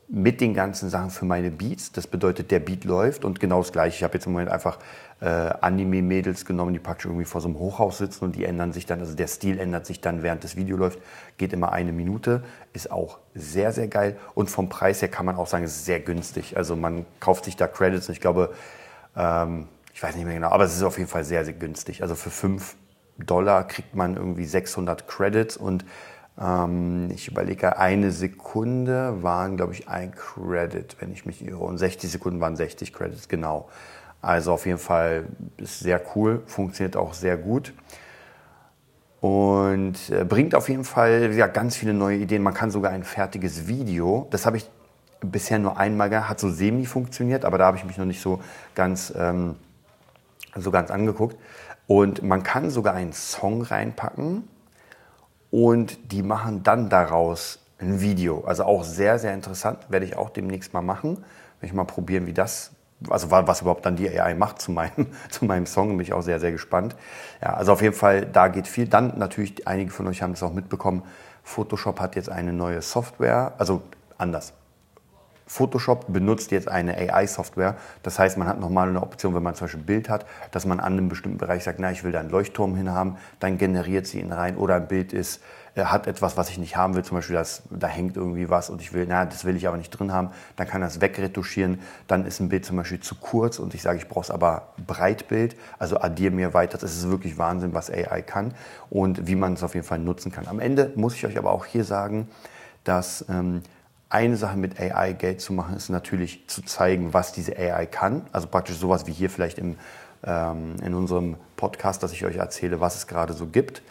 mit 0.08 0.40
den 0.40 0.54
ganzen 0.54 0.90
Sachen 0.90 1.10
für 1.10 1.26
meine 1.26 1.50
Beats. 1.50 1.92
Das 1.92 2.06
bedeutet, 2.06 2.52
der 2.52 2.60
Beat 2.60 2.84
läuft 2.84 3.26
und 3.26 3.40
genau 3.40 3.60
das 3.60 3.72
gleiche. 3.72 3.98
Ich 3.98 4.04
habe 4.04 4.14
jetzt 4.14 4.28
im 4.28 4.34
Moment 4.34 4.52
einfach 4.52 4.78
äh, 5.20 5.26
Anime-Mädels 5.26 6.46
genommen, 6.46 6.74
die 6.74 6.80
praktisch 6.80 7.06
irgendwie 7.06 7.26
vor 7.26 7.42
so 7.42 7.48
einem 7.48 7.58
Hochhaus 7.58 7.98
sitzen 7.98 8.26
und 8.26 8.36
die 8.36 8.46
ändern 8.46 8.72
sich 8.72 8.86
dann, 8.86 9.00
also 9.00 9.16
der 9.16 9.28
Stil 9.28 9.60
ändert 9.60 9.86
sich 9.86 10.02
dann, 10.02 10.22
während 10.22 10.44
das 10.44 10.56
Video 10.56 10.78
läuft, 10.78 11.00
geht 11.38 11.54
immer 11.54 11.72
eine 11.72 11.92
Minute, 11.92 12.44
ist 12.74 12.92
auch 12.92 13.18
sehr, 13.34 13.72
sehr 13.72 13.88
geil 13.88 14.18
und 14.36 14.50
vom 14.50 14.70
Preis 14.70 15.02
her 15.02 15.10
kann 15.10 15.26
man 15.26 15.38
auch 15.38 15.48
sagen, 15.48 15.64
es 15.64 15.76
ist 15.76 15.86
sehr 15.86 16.00
günstig. 16.00 16.58
Also 16.58 16.76
man 16.76 17.06
kauft 17.20 17.46
sich 17.46 17.56
da 17.56 17.68
Credits 17.68 18.08
und 18.08 18.14
ich 18.14 18.22
glaube, 18.22 18.54
ähm, 19.16 19.68
ich 19.94 20.04
weiß 20.04 20.16
nicht 20.16 20.26
mehr 20.26 20.36
genau, 20.36 20.50
aber 20.50 20.66
es 20.66 20.76
ist 20.76 20.84
auf 20.84 20.98
jeden 20.98 21.10
Fall 21.10 21.24
sehr, 21.24 21.46
sehr 21.46 21.54
günstig. 21.54 22.02
Also 22.02 22.16
für 22.16 22.30
5 22.30 22.76
Dollar 23.18 23.66
kriegt 23.66 23.96
man 23.96 24.18
irgendwie 24.18 24.46
600 24.46 25.08
Credits 25.08 25.56
und 25.56 25.86
ähm, 26.40 27.10
ich 27.12 27.28
überlege, 27.28 27.78
eine 27.78 28.12
Sekunde 28.12 29.24
waren, 29.24 29.58
glaube 29.58 29.74
ich, 29.74 29.88
ein 29.88 30.14
Credit, 30.14 30.96
wenn 31.00 31.12
ich 31.12 31.26
mich 31.26 31.46
irre. 31.46 31.64
Und 31.64 31.78
60 31.78 32.12
Sekunden 32.12 32.40
waren 32.40 32.56
60 32.56 32.94
Credits, 32.94 33.28
genau. 33.28 33.70
Also 34.22 34.54
auf 34.54 34.66
jeden 34.66 34.80
Fall 34.80 35.26
ist 35.58 35.80
sehr 35.80 36.02
cool, 36.16 36.42
funktioniert 36.48 36.96
auch 36.98 37.14
sehr 37.14 37.38
gut 37.38 37.74
und 39.26 39.96
äh, 40.12 40.24
bringt 40.24 40.54
auf 40.54 40.70
jeden 40.70 40.84
Fall 40.84 41.34
ja, 41.34 41.48
ganz 41.48 41.76
viele 41.76 41.94
neue 41.94 42.18
Ideen. 42.18 42.44
Man 42.44 42.54
kann 42.54 42.70
sogar 42.70 42.92
ein 42.92 43.04
fertiges 43.04 43.68
Video, 43.68 44.28
das 44.30 44.46
habe 44.46 44.58
ich 44.58 44.70
bisher 45.22 45.58
nur 45.58 45.78
einmal 45.78 46.10
gehabt, 46.10 46.30
hat 46.30 46.40
so 46.40 46.50
semi 46.50 46.86
funktioniert, 46.86 47.46
aber 47.46 47.58
da 47.58 47.66
habe 47.66 47.78
ich 47.78 47.86
mich 47.86 47.98
noch 47.98 48.06
nicht 48.06 48.22
so 48.22 48.40
ganz, 48.76 49.14
ähm, 49.18 49.56
so 50.56 50.70
ganz 50.70 50.92
angeguckt. 50.92 51.38
Und 51.88 52.22
man 52.22 52.44
kann 52.44 52.70
sogar 52.70 52.94
einen 52.94 53.14
Song 53.14 53.64
reinpacken 53.64 54.48
und 55.56 56.12
die 56.12 56.22
machen 56.22 56.64
dann 56.64 56.90
daraus 56.90 57.60
ein 57.80 58.02
Video. 58.02 58.44
Also 58.46 58.66
auch 58.66 58.84
sehr, 58.84 59.20
sehr 59.20 59.34
interessant, 59.34 59.86
werde 59.88 60.06
ich 60.06 60.18
auch 60.18 60.30
demnächst 60.30 60.74
mal 60.74 60.82
machen. 60.82 61.24
Will 61.62 61.70
ich 61.70 61.74
mal 61.74 61.86
probieren, 61.86 62.26
wie 62.26 62.34
das, 62.34 62.72
also 63.10 63.32
was 63.32 63.62
überhaupt 63.62 63.86
dann 63.86 63.96
die 63.96 64.10
AI 64.10 64.34
macht 64.34 64.62
zu 64.62 64.74
meinem, 64.74 65.08
zu 65.30 65.46
meinem 65.46 65.66
Song, 65.66 65.92
bin 65.92 66.02
ich 66.02 66.12
auch 66.12 66.24
sehr, 66.24 66.42
sehr 66.42 66.52
gespannt. 66.52 66.98
Ja, 67.42 67.54
also 67.54 67.72
auf 67.72 67.82
jeden 67.82 67.96
Fall, 67.96 68.26
da 68.26 68.50
geht 68.50 68.68
viel. 68.68 68.90
Dann 68.90 69.18
natürlich, 69.18 69.66
einige 69.66 69.92
von 69.92 70.06
euch 70.08 70.22
haben 70.22 70.34
es 70.34 70.44
auch 70.44 70.52
mitbekommen, 70.52 71.04
Photoshop 71.44 72.02
hat 72.02 72.18
jetzt 72.18 72.30
eine 72.30 72.52
neue 72.52 72.82
Software, 72.82 73.54
also 73.58 73.82
anders. 74.18 74.52
Photoshop 75.48 76.12
benutzt 76.12 76.52
jetzt 76.52 76.68
eine 76.68 76.98
AI-Software. 76.98 77.76
Das 78.02 78.18
heißt, 78.18 78.38
man 78.38 78.48
hat 78.48 78.60
nochmal 78.60 78.90
eine 78.90 79.02
Option, 79.02 79.36
wenn 79.36 79.44
man 79.44 79.54
zum 79.54 79.66
Beispiel 79.66 79.82
ein 79.82 79.86
Bild 79.86 80.10
hat, 80.10 80.26
dass 80.52 80.66
man 80.66 80.80
an 80.80 80.94
einem 80.94 81.10
bestimmten 81.10 81.38
Bereich 81.38 81.64
sagt, 81.64 81.80
na, 81.80 81.92
ich 81.92 82.04
will 82.04 82.12
da 82.12 82.20
einen 82.20 82.32
Leuchtturm 82.32 82.76
hinhaben, 82.76 83.18
dann 83.40 83.58
generiert 83.58 84.08
sie 84.08 84.20
ihn 84.20 84.32
rein. 84.32 84.58
Oder 84.58 84.76
ein 84.76 84.88
Bild 84.88 85.14
ist, 85.14 85.42
äh, 85.76 85.86
hat 85.86 86.08
etwas, 86.08 86.36
was 86.36 86.50
ich 86.50 86.58
nicht 86.58 86.78
haben 86.78 86.96
will, 86.96 87.04
zum 87.04 87.18
Beispiel, 87.18 87.36
dass, 87.36 87.62
da 87.70 87.88
hängt 87.88 88.18
irgendwie 88.18 88.50
was 88.50 88.72
und 88.72 88.82
ich 88.82 88.94
will, 88.94 89.06
na, 89.08 89.26
das 89.26 89.46
will 89.46 89.56
ich 89.56 89.68
aber 89.68 89.78
nicht 89.78 89.92
drin 89.92 90.12
haben. 90.12 90.32
Dann 90.56 90.68
kann 90.68 90.82
das 90.82 91.00
wegretuschieren. 91.00 91.80
Dann 92.08 92.26
ist 92.26 92.40
ein 92.40 92.50
Bild 92.50 92.66
zum 92.66 92.78
Beispiel 92.78 93.00
zu 93.00 93.14
kurz 93.14 93.60
und 93.60 93.76
ich 93.76 93.84
sage, 93.84 94.00
ich 94.00 94.08
brauche 94.08 94.24
es 94.24 94.32
aber 94.32 94.70
Breitbild. 94.88 95.56
Also 95.78 96.00
addiere 96.00 96.32
mir 96.32 96.56
weiter. 96.56 96.80
Das 96.80 96.96
ist 96.96 97.08
wirklich 97.10 97.38
Wahnsinn, 97.38 97.74
was 97.74 97.92
AI 97.92 98.24
kann 98.24 98.56
und 98.90 99.28
wie 99.28 99.36
man 99.36 99.54
es 99.54 99.64
auf 99.64 99.76
jeden 99.76 99.86
Fall 99.86 100.00
nutzen 100.00 100.32
kann. 100.32 100.48
Am 100.48 100.60
Ende 100.60 100.92
muss 100.96 101.14
ich 101.14 101.26
euch 101.26 101.38
aber 101.38 101.52
auch 101.52 101.66
hier 101.66 101.84
sagen, 101.84 102.30
dass 102.84 103.26
ähm, 103.30 103.62
eine 104.16 104.38
Sache 104.38 104.56
mit 104.56 104.80
AI 104.80 105.12
Geld 105.12 105.42
zu 105.42 105.52
machen, 105.52 105.76
ist 105.76 105.90
natürlich 105.90 106.48
zu 106.48 106.62
zeigen, 106.62 107.14
was 107.14 107.34
diese 107.34 107.58
AI 107.58 107.86
kann. 107.86 108.22
Also 108.32 108.48
praktisch 108.48 108.78
sowas 108.78 109.08
wie 109.08 109.12
hier 109.12 109.30
vielleicht 109.30 109.60
im, 109.60 109.76
ähm, 110.24 110.78
in 110.82 110.94
unserem 110.94 111.36
Podcast, 111.58 112.02
dass 112.02 112.14
ich 112.14 112.24
euch 112.24 112.38
erzähle, 112.38 112.80
was 112.80 112.96
es 112.96 113.08
gerade 113.08 113.34
so 113.34 113.48
gibt. 113.48 113.82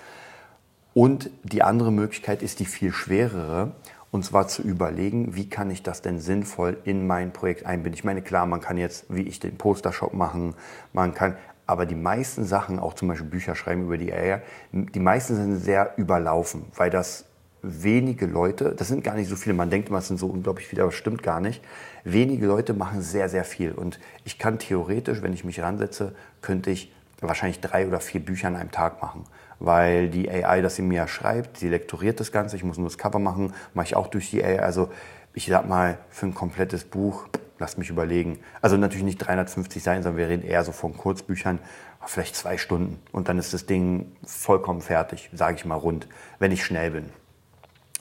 Und 0.95 1.28
die 1.43 1.62
andere 1.62 1.93
Möglichkeit 1.93 2.43
ist 2.43 2.61
die 2.61 2.64
viel 2.64 2.90
schwerere, 2.90 3.73
und 4.12 4.25
zwar 4.25 4.49
zu 4.49 4.62
überlegen, 4.62 5.35
wie 5.35 5.50
kann 5.50 5.71
ich 5.71 5.83
das 5.83 6.00
denn 6.00 6.21
sinnvoll 6.21 6.78
in 6.85 7.07
mein 7.07 7.33
Projekt 7.33 7.66
einbinden. 7.66 7.99
Ich 7.99 8.04
meine, 8.04 8.23
klar, 8.23 8.47
man 8.47 8.61
kann 8.62 8.78
jetzt, 8.78 9.07
wie 9.09 9.23
ich, 9.23 9.40
den 9.40 9.59
Postershop 9.59 10.14
machen, 10.14 10.54
man 10.95 11.12
kann, 11.12 11.37
aber 11.66 11.85
die 11.85 11.97
meisten 11.97 12.45
Sachen, 12.45 12.78
auch 12.78 12.95
zum 12.95 13.09
Beispiel 13.09 13.28
Bücher 13.28 13.57
schreiben 13.57 13.83
über 13.83 13.99
die 13.99 14.11
AI, 14.11 14.40
die 14.73 15.00
meisten 15.00 15.35
sind 15.37 15.59
sehr 15.59 15.99
überlaufen, 15.99 16.64
weil 16.76 16.88
das 16.88 17.26
wenige 17.64 18.26
Leute, 18.26 18.75
das 18.76 18.88
sind 18.88 19.02
gar 19.02 19.14
nicht 19.14 19.28
so 19.28 19.37
viele, 19.37 19.54
man 19.54 19.71
denkt 19.71 19.88
immer, 19.88 19.99
es 19.99 20.09
sind 20.09 20.18
so 20.18 20.26
unglaublich 20.26 20.66
viele, 20.66 20.83
aber 20.83 20.90
es 20.90 20.97
stimmt 20.97 21.23
gar 21.23 21.40
nicht. 21.40 21.62
Wenige 22.04 22.47
Leute 22.47 22.75
machen 22.75 23.02
sehr, 23.02 23.28
sehr 23.28 23.44
viel. 23.44 23.73
Und 23.73 23.99
ich 24.25 24.38
kann 24.38 24.59
theoretisch, 24.59 25.23
wenn 25.23 25.33
ich 25.33 25.44
mich 25.44 25.61
ransetze, 25.61 26.14
könnte 26.42 26.71
ich 26.71 26.92
wahrscheinlich 27.21 27.61
drei 27.61 27.87
oder 27.87 28.00
vier 28.00 28.25
Bücher 28.25 28.49
an 28.49 28.56
einem 28.56 28.71
Tag 28.71 29.00
machen. 29.00 29.25
Weil 29.59 30.09
die 30.09 30.28
AI, 30.28 30.61
das 30.61 30.76
sie 30.76 30.83
mir 30.83 31.09
schreibt, 31.09 31.59
sie 31.59 31.68
lektoriert 31.68 32.21
das 32.21 32.33
Ganze, 32.33 32.56
ich 32.56 32.64
muss 32.64 32.76
nur 32.76 32.88
das 32.88 32.99
Cover 32.99 33.18
machen, 33.18 33.54
mache 33.73 33.87
ich 33.87 33.97
auch 33.97 34.09
durch 34.09 34.30
die 34.30 34.44
AI. 34.44 34.61
Also 34.61 34.90
ich 35.33 35.47
sag 35.47 35.68
mal, 35.68 35.99
für 36.11 36.26
ein 36.26 36.35
komplettes 36.35 36.85
Buch, 36.85 37.26
lasst 37.59 37.78
mich 37.78 37.90
überlegen. 37.90 38.38
Also 38.61 38.76
natürlich 38.76 39.04
nicht 39.04 39.18
350 39.18 39.83
Seiten, 39.83 40.02
sondern 40.02 40.18
wir 40.18 40.28
reden 40.28 40.44
eher 40.44 40.64
so 40.64 40.73
von 40.73 40.97
Kurzbüchern, 40.97 41.59
vielleicht 42.04 42.37
zwei 42.37 42.59
Stunden. 42.59 43.00
Und 43.12 43.28
dann 43.28 43.38
ist 43.38 43.54
das 43.54 43.66
Ding 43.66 44.12
vollkommen 44.25 44.80
fertig, 44.80 45.30
sage 45.33 45.56
ich 45.56 45.64
mal 45.64 45.76
rund, 45.76 46.09
wenn 46.38 46.52
ich 46.52 46.64
schnell 46.64 46.90
bin. 46.90 47.24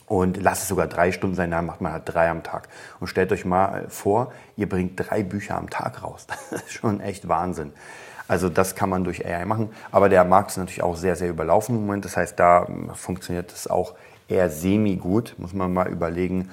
Und 0.05 0.41
lass 0.41 0.63
es 0.63 0.67
sogar 0.67 0.87
drei 0.87 1.11
Stunden 1.11 1.35
sein, 1.35 1.51
dann 1.51 1.65
macht 1.65 1.81
man 1.81 1.93
halt 1.93 2.03
drei 2.05 2.29
am 2.29 2.43
Tag. 2.43 2.67
Und 2.99 3.07
stellt 3.07 3.31
euch 3.31 3.45
mal 3.45 3.85
vor, 3.89 4.33
ihr 4.57 4.67
bringt 4.67 4.93
drei 4.97 5.23
Bücher 5.23 5.57
am 5.57 5.69
Tag 5.69 6.03
raus. 6.03 6.27
Das 6.51 6.61
ist 6.63 6.73
schon 6.73 6.99
echt 6.99 7.27
Wahnsinn. 7.27 7.73
Also 8.27 8.49
das 8.49 8.75
kann 8.75 8.89
man 8.89 9.03
durch 9.03 9.25
AI 9.25 9.45
machen. 9.45 9.69
Aber 9.91 10.09
der 10.09 10.23
Markt 10.23 10.51
ist 10.51 10.57
natürlich 10.57 10.83
auch 10.83 10.95
sehr, 10.95 11.15
sehr 11.15 11.29
überlaufen 11.29 11.75
im 11.75 11.85
Moment. 11.85 12.05
Das 12.05 12.17
heißt, 12.17 12.39
da 12.39 12.67
funktioniert 12.93 13.51
es 13.51 13.67
auch 13.67 13.95
eher 14.27 14.49
semi-gut. 14.49 15.35
Muss 15.37 15.53
man 15.53 15.73
mal 15.73 15.87
überlegen, 15.87 16.49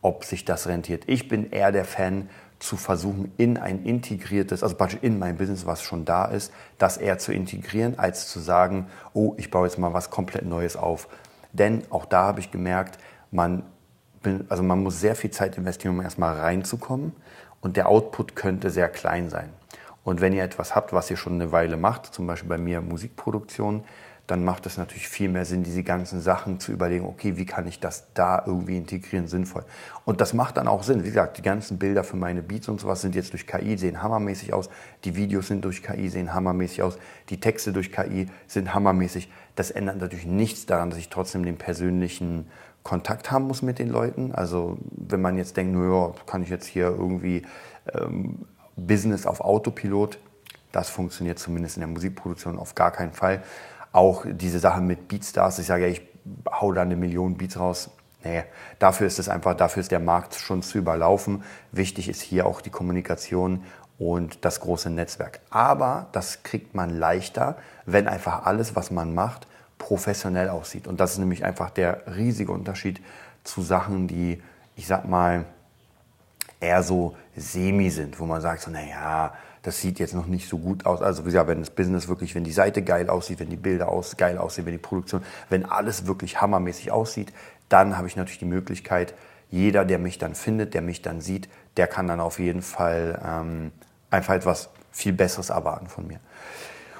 ob 0.00 0.24
sich 0.24 0.44
das 0.44 0.66
rentiert. 0.66 1.04
Ich 1.06 1.28
bin 1.28 1.50
eher 1.50 1.72
der 1.72 1.84
Fan 1.84 2.28
zu 2.58 2.76
versuchen, 2.76 3.32
in 3.38 3.56
ein 3.56 3.84
integriertes, 3.84 4.62
also 4.62 4.76
praktisch 4.76 5.00
in 5.02 5.18
mein 5.18 5.36
Business, 5.36 5.66
was 5.66 5.82
schon 5.82 6.04
da 6.04 6.26
ist, 6.26 6.52
das 6.78 6.96
eher 6.96 7.18
zu 7.18 7.32
integrieren, 7.32 7.98
als 7.98 8.28
zu 8.28 8.38
sagen, 8.38 8.86
oh, 9.14 9.34
ich 9.36 9.50
baue 9.50 9.66
jetzt 9.66 9.78
mal 9.78 9.92
was 9.92 10.10
komplett 10.10 10.44
Neues 10.44 10.76
auf. 10.76 11.08
Denn 11.52 11.82
auch 11.90 12.04
da 12.04 12.24
habe 12.24 12.40
ich 12.40 12.50
gemerkt, 12.50 12.98
man, 13.30 13.62
also 14.48 14.62
man 14.62 14.82
muss 14.82 15.00
sehr 15.00 15.16
viel 15.16 15.30
Zeit 15.30 15.56
investieren, 15.58 15.94
um 15.94 16.02
erstmal 16.02 16.38
reinzukommen 16.38 17.12
und 17.60 17.76
der 17.76 17.88
Output 17.88 18.36
könnte 18.36 18.70
sehr 18.70 18.88
klein 18.88 19.30
sein. 19.30 19.50
Und 20.04 20.20
wenn 20.20 20.32
ihr 20.32 20.42
etwas 20.42 20.74
habt, 20.74 20.92
was 20.92 21.10
ihr 21.10 21.16
schon 21.16 21.34
eine 21.34 21.52
Weile 21.52 21.76
macht, 21.76 22.06
zum 22.06 22.26
Beispiel 22.26 22.48
bei 22.48 22.58
mir 22.58 22.80
Musikproduktion, 22.80 23.84
dann 24.26 24.44
macht 24.44 24.66
es 24.66 24.78
natürlich 24.78 25.08
viel 25.08 25.28
mehr 25.28 25.44
Sinn, 25.44 25.64
diese 25.64 25.82
ganzen 25.82 26.20
Sachen 26.20 26.60
zu 26.60 26.72
überlegen, 26.72 27.04
okay, 27.04 27.36
wie 27.36 27.44
kann 27.44 27.66
ich 27.66 27.80
das 27.80 28.06
da 28.14 28.42
irgendwie 28.46 28.76
integrieren, 28.76 29.26
sinnvoll. 29.26 29.64
Und 30.04 30.20
das 30.20 30.32
macht 30.32 30.56
dann 30.56 30.68
auch 30.68 30.84
Sinn. 30.84 31.02
Wie 31.02 31.08
gesagt, 31.08 31.38
die 31.38 31.42
ganzen 31.42 31.78
Bilder 31.78 32.04
für 32.04 32.16
meine 32.16 32.42
Beats 32.42 32.68
und 32.68 32.80
sowas 32.80 33.00
sind 33.00 33.14
jetzt 33.14 33.32
durch 33.32 33.46
KI, 33.46 33.76
sehen 33.76 34.00
hammermäßig 34.00 34.54
aus. 34.54 34.70
Die 35.04 35.16
Videos 35.16 35.48
sind 35.48 35.64
durch 35.64 35.82
KI, 35.82 36.08
sehen 36.08 36.32
hammermäßig 36.32 36.82
aus. 36.82 36.98
Die 37.30 37.40
Texte 37.40 37.72
durch 37.72 37.90
KI 37.90 38.28
sind 38.46 38.72
hammermäßig. 38.72 39.30
Das 39.56 39.70
ändert 39.70 39.98
natürlich 39.98 40.26
nichts 40.26 40.66
daran, 40.66 40.90
dass 40.90 40.98
ich 40.98 41.08
trotzdem 41.08 41.44
den 41.44 41.58
persönlichen 41.58 42.46
Kontakt 42.84 43.30
haben 43.30 43.46
muss 43.46 43.62
mit 43.62 43.78
den 43.78 43.88
Leuten. 43.88 44.32
Also 44.32 44.78
wenn 44.90 45.20
man 45.20 45.36
jetzt 45.36 45.56
denkt, 45.56 45.74
naja, 45.74 46.12
kann 46.26 46.42
ich 46.42 46.48
jetzt 46.48 46.66
hier 46.66 46.86
irgendwie 46.86 47.42
ähm, 47.92 48.46
Business 48.76 49.26
auf 49.26 49.40
Autopilot, 49.40 50.18
das 50.72 50.88
funktioniert 50.88 51.38
zumindest 51.38 51.76
in 51.76 51.80
der 51.80 51.88
Musikproduktion 51.88 52.58
auf 52.58 52.74
gar 52.74 52.90
keinen 52.90 53.12
Fall. 53.12 53.42
Auch 53.92 54.24
diese 54.26 54.58
Sache 54.58 54.80
mit 54.80 55.08
Beatstars, 55.08 55.58
ich 55.58 55.66
sage 55.66 55.86
ja, 55.86 55.92
ich 55.92 56.02
hau 56.50 56.72
da 56.72 56.82
eine 56.82 56.96
Million 56.96 57.36
Beats 57.36 57.58
raus. 57.58 57.90
Nee, 58.24 58.44
dafür 58.78 59.06
ist 59.06 59.18
es 59.18 59.28
einfach, 59.28 59.54
dafür 59.54 59.80
ist 59.80 59.90
der 59.90 60.00
Markt 60.00 60.34
schon 60.34 60.62
zu 60.62 60.78
überlaufen. 60.78 61.42
Wichtig 61.72 62.08
ist 62.08 62.22
hier 62.22 62.46
auch 62.46 62.60
die 62.60 62.70
Kommunikation 62.70 63.64
und 63.98 64.44
das 64.44 64.60
große 64.60 64.90
Netzwerk. 64.90 65.40
Aber 65.50 66.06
das 66.12 66.42
kriegt 66.44 66.74
man 66.74 66.90
leichter, 66.90 67.56
wenn 67.84 68.06
einfach 68.06 68.46
alles, 68.46 68.76
was 68.76 68.90
man 68.90 69.14
macht, 69.14 69.46
professionell 69.78 70.48
aussieht. 70.48 70.86
Und 70.86 71.00
das 71.00 71.12
ist 71.12 71.18
nämlich 71.18 71.44
einfach 71.44 71.70
der 71.70 72.02
riesige 72.16 72.52
Unterschied 72.52 73.00
zu 73.42 73.62
Sachen, 73.62 74.06
die, 74.06 74.40
ich 74.76 74.86
sag 74.86 75.08
mal, 75.08 75.44
eher 76.60 76.84
so 76.84 77.16
semi 77.36 77.90
sind, 77.90 78.20
wo 78.20 78.26
man 78.26 78.40
sagt 78.40 78.62
so, 78.62 78.70
naja, 78.70 79.34
das 79.62 79.80
sieht 79.80 79.98
jetzt 79.98 80.14
noch 80.14 80.26
nicht 80.26 80.48
so 80.48 80.58
gut 80.58 80.86
aus. 80.86 81.02
Also 81.02 81.22
gesagt, 81.22 81.48
wenn 81.48 81.60
das 81.60 81.70
Business 81.70 82.08
wirklich, 82.08 82.34
wenn 82.34 82.44
die 82.44 82.52
Seite 82.52 82.82
geil 82.82 83.08
aussieht, 83.08 83.38
wenn 83.40 83.50
die 83.50 83.56
Bilder 83.56 83.88
aus, 83.88 84.16
geil 84.16 84.38
aussehen, 84.38 84.66
wenn 84.66 84.72
die 84.72 84.78
Produktion, 84.78 85.22
wenn 85.50 85.64
alles 85.64 86.06
wirklich 86.06 86.40
hammermäßig 86.40 86.90
aussieht, 86.90 87.32
dann 87.68 87.96
habe 87.96 88.08
ich 88.08 88.16
natürlich 88.16 88.40
die 88.40 88.44
Möglichkeit, 88.44 89.14
jeder, 89.50 89.84
der 89.84 89.98
mich 89.98 90.18
dann 90.18 90.34
findet, 90.34 90.74
der 90.74 90.82
mich 90.82 91.02
dann 91.02 91.20
sieht, 91.20 91.48
der 91.76 91.86
kann 91.86 92.08
dann 92.08 92.20
auf 92.20 92.38
jeden 92.38 92.62
Fall 92.62 93.20
ähm, 93.24 93.72
einfach 94.10 94.34
etwas 94.34 94.70
viel 94.90 95.12
Besseres 95.12 95.50
erwarten 95.50 95.86
von 95.86 96.06
mir. 96.06 96.18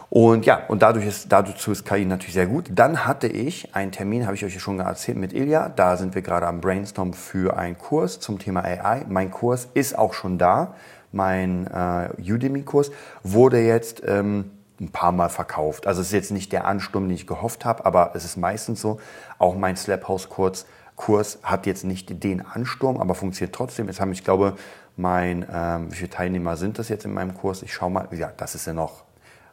Und 0.09 0.45
ja, 0.45 0.67
und 0.69 0.83
dadurch 0.83 1.07
ist, 1.07 1.33
dazu 1.33 1.73
ist 1.73 1.87
KI 1.87 2.05
natürlich 2.05 2.35
sehr 2.35 2.47
gut. 2.47 2.69
Dann 2.71 3.07
hatte 3.07 3.27
ich 3.29 3.75
einen 3.75 3.93
Termin, 3.93 4.27
habe 4.27 4.35
ich 4.35 4.45
euch 4.45 4.61
schon 4.61 4.79
erzählt, 4.79 5.17
mit 5.17 5.33
Ilja. 5.33 5.71
Da 5.71 5.97
sind 5.97 6.15
wir 6.15 6.21
gerade 6.21 6.47
am 6.47 6.61
Brainstorm 6.61 7.15
für 7.15 7.57
einen 7.57 7.79
Kurs 7.79 8.21
zum 8.21 8.39
Thema 8.39 8.63
AI. 8.63 9.07
Mein 9.09 9.31
Kurs 9.31 9.69
ist 9.73 9.97
auch 9.97 10.13
schon 10.13 10.37
da 10.37 10.75
mein 11.13 11.67
äh, 11.67 12.33
Udemy-Kurs, 12.33 12.91
wurde 13.23 13.61
jetzt 13.61 14.03
ähm, 14.07 14.51
ein 14.81 14.91
paar 14.91 15.13
Mal 15.13 15.29
verkauft. 15.29 15.87
Also 15.87 16.01
es 16.01 16.09
ist 16.09 16.13
jetzt 16.13 16.31
nicht 16.33 16.53
der 16.53 16.67
Ansturm, 16.67 17.09
den 17.09 17.15
ich 17.15 17.27
gehofft 17.27 17.65
habe, 17.65 17.87
aber 17.87 18.13
es 18.15 18.25
ist 18.25 18.37
meistens 18.37 18.81
so. 18.81 18.99
Auch 19.39 19.55
mein 19.55 19.77
Slaphouse-Kurs 19.77 20.67
Kurs 20.97 21.39
hat 21.43 21.67
jetzt 21.67 21.85
nicht 21.85 22.23
den 22.23 22.45
Ansturm, 22.45 22.99
aber 22.99 23.15
funktioniert 23.15 23.55
trotzdem. 23.55 23.87
Jetzt 23.87 24.01
haben, 24.01 24.13
ich 24.13 24.25
glaube, 24.25 24.57
mein, 24.97 25.47
ähm, 25.53 25.91
wie 25.91 25.97
viele 25.97 26.11
Teilnehmer 26.11 26.57
sind 26.57 26.79
das 26.79 26.89
jetzt 26.89 27.05
in 27.05 27.15
meinem 27.15 27.35
Kurs? 27.35 27.63
Ich 27.63 27.73
schaue 27.73 27.91
mal, 27.91 28.09
ja, 28.13 28.31
das 28.37 28.55
ist 28.55 28.67
ja 28.67 28.73
noch, 28.73 29.05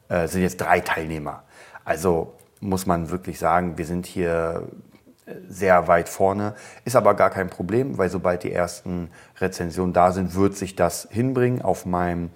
äh, 0.09 0.27
sind 0.27 0.41
jetzt 0.41 0.57
drei 0.57 0.81
Teilnehmer. 0.81 1.43
Also 1.85 2.33
muss 2.59 2.85
man 2.85 3.09
wirklich 3.09 3.39
sagen, 3.39 3.77
wir 3.77 3.85
sind 3.85 4.05
hier 4.05 4.67
sehr 5.47 5.87
weit 5.87 6.09
vorne. 6.09 6.55
Ist 6.85 6.95
aber 6.95 7.13
gar 7.13 7.29
kein 7.29 7.49
Problem, 7.49 7.97
weil 7.97 8.09
sobald 8.09 8.43
die 8.43 8.51
ersten 8.51 9.09
Rezensionen 9.39 9.93
da 9.93 10.11
sind, 10.11 10.35
wird 10.35 10.55
sich 10.55 10.75
das 10.75 11.07
hinbringen. 11.11 11.61
Auf 11.61 11.85
meinem 11.85 12.29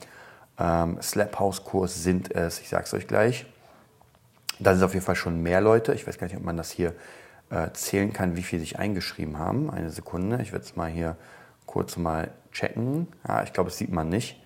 ähm, 0.60 1.02
Slap-House-Kurs 1.02 2.04
sind 2.04 2.34
es, 2.36 2.60
ich 2.60 2.70
sage 2.70 2.84
es 2.86 2.94
euch 2.94 3.08
gleich, 3.08 3.46
da 4.60 4.74
sind 4.74 4.84
auf 4.84 4.94
jeden 4.94 5.06
Fall 5.06 5.16
schon 5.16 5.42
mehr 5.42 5.62
Leute. 5.62 5.94
Ich 5.94 6.08
weiß 6.08 6.18
gar 6.18 6.28
nicht, 6.28 6.38
ob 6.38 6.44
man 6.44 6.58
das 6.58 6.72
hier 6.72 6.94
äh, 7.50 7.72
zählen 7.74 8.14
kann, 8.14 8.36
wie 8.36 8.44
viele 8.44 8.62
sich 8.62 8.80
eingeschrieben 8.80 9.40
haben. 9.40 9.70
Eine 9.70 9.90
Sekunde, 9.90 10.42
ich 10.42 10.52
werde 10.52 10.66
es 10.66 10.76
mal 10.76 10.90
hier 10.90 11.18
kurz 11.66 11.98
mal 11.98 12.30
checken. 12.52 13.08
Ja, 13.28 13.44
ich 13.44 13.54
glaube, 13.54 13.70
das 13.70 13.78
sieht 13.78 13.92
man 13.92 14.10
nicht 14.10 14.43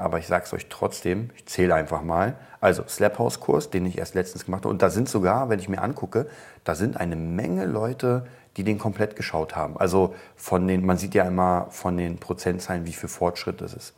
aber 0.00 0.18
ich 0.18 0.26
sage 0.26 0.44
es 0.46 0.52
euch 0.52 0.66
trotzdem, 0.68 1.30
ich 1.36 1.46
zähle 1.46 1.74
einfach 1.74 2.02
mal. 2.02 2.36
Also 2.60 2.82
Slap 2.88 3.18
House 3.18 3.40
Kurs, 3.40 3.70
den 3.70 3.86
ich 3.86 3.98
erst 3.98 4.14
letztens 4.14 4.44
gemacht 4.44 4.62
habe. 4.62 4.70
Und 4.70 4.82
da 4.82 4.90
sind 4.90 5.08
sogar, 5.08 5.48
wenn 5.48 5.60
ich 5.60 5.68
mir 5.68 5.82
angucke, 5.82 6.26
da 6.64 6.74
sind 6.74 6.96
eine 6.96 7.16
Menge 7.16 7.66
Leute, 7.66 8.26
die 8.56 8.64
den 8.64 8.78
komplett 8.78 9.16
geschaut 9.16 9.56
haben. 9.56 9.76
Also 9.76 10.14
von 10.36 10.66
den, 10.66 10.84
man 10.84 10.98
sieht 10.98 11.14
ja 11.14 11.24
immer 11.24 11.68
von 11.70 11.96
den 11.96 12.18
Prozentzahlen, 12.18 12.86
wie 12.86 12.92
viel 12.92 13.08
Fortschritt 13.08 13.60
das 13.60 13.74
ist. 13.74 13.94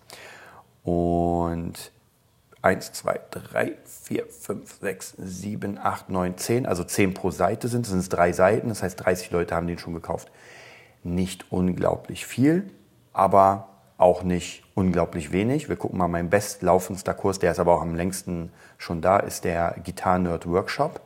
Und 0.85 1.93
1, 2.61 2.93
2, 2.93 3.21
3, 3.31 3.73
4, 3.85 4.27
5, 4.27 4.79
6, 4.81 5.15
7, 5.19 5.79
8, 5.79 6.11
9, 6.11 6.37
10, 6.37 6.67
also 6.67 6.85
10 6.85 7.15
pro 7.15 7.31
Seite 7.31 7.69
sind, 7.69 7.87
sind 7.87 7.99
es 7.99 8.09
drei 8.09 8.33
Seiten, 8.33 8.69
das 8.69 8.83
heißt 8.83 9.05
30 9.05 9.31
Leute 9.33 9.55
haben 9.55 9.67
den 9.67 9.79
schon 9.79 9.95
gekauft. 9.95 10.31
Nicht 11.03 11.47
unglaublich 11.51 12.27
viel, 12.27 12.71
aber 13.13 13.72
auch 14.03 14.23
nicht 14.23 14.65
unglaublich 14.75 15.33
wenig. 15.33 15.69
Wir 15.69 15.77
gucken 15.77 15.99
mal, 15.99 16.09
mein 16.09 16.29
bestlaufendster 16.29 17.15
Kurs, 17.15 17.39
der 17.39 17.53
ist 17.53 17.61
aber 17.61 17.75
auch 17.75 17.83
am 17.83 17.95
längsten 17.95 18.53
schon 18.77 19.01
da, 19.01 19.19
ist 19.19 19.45
der 19.45 19.77
Guitar 19.85 20.19
Nerd 20.19 20.47
Workshop. 20.47 21.01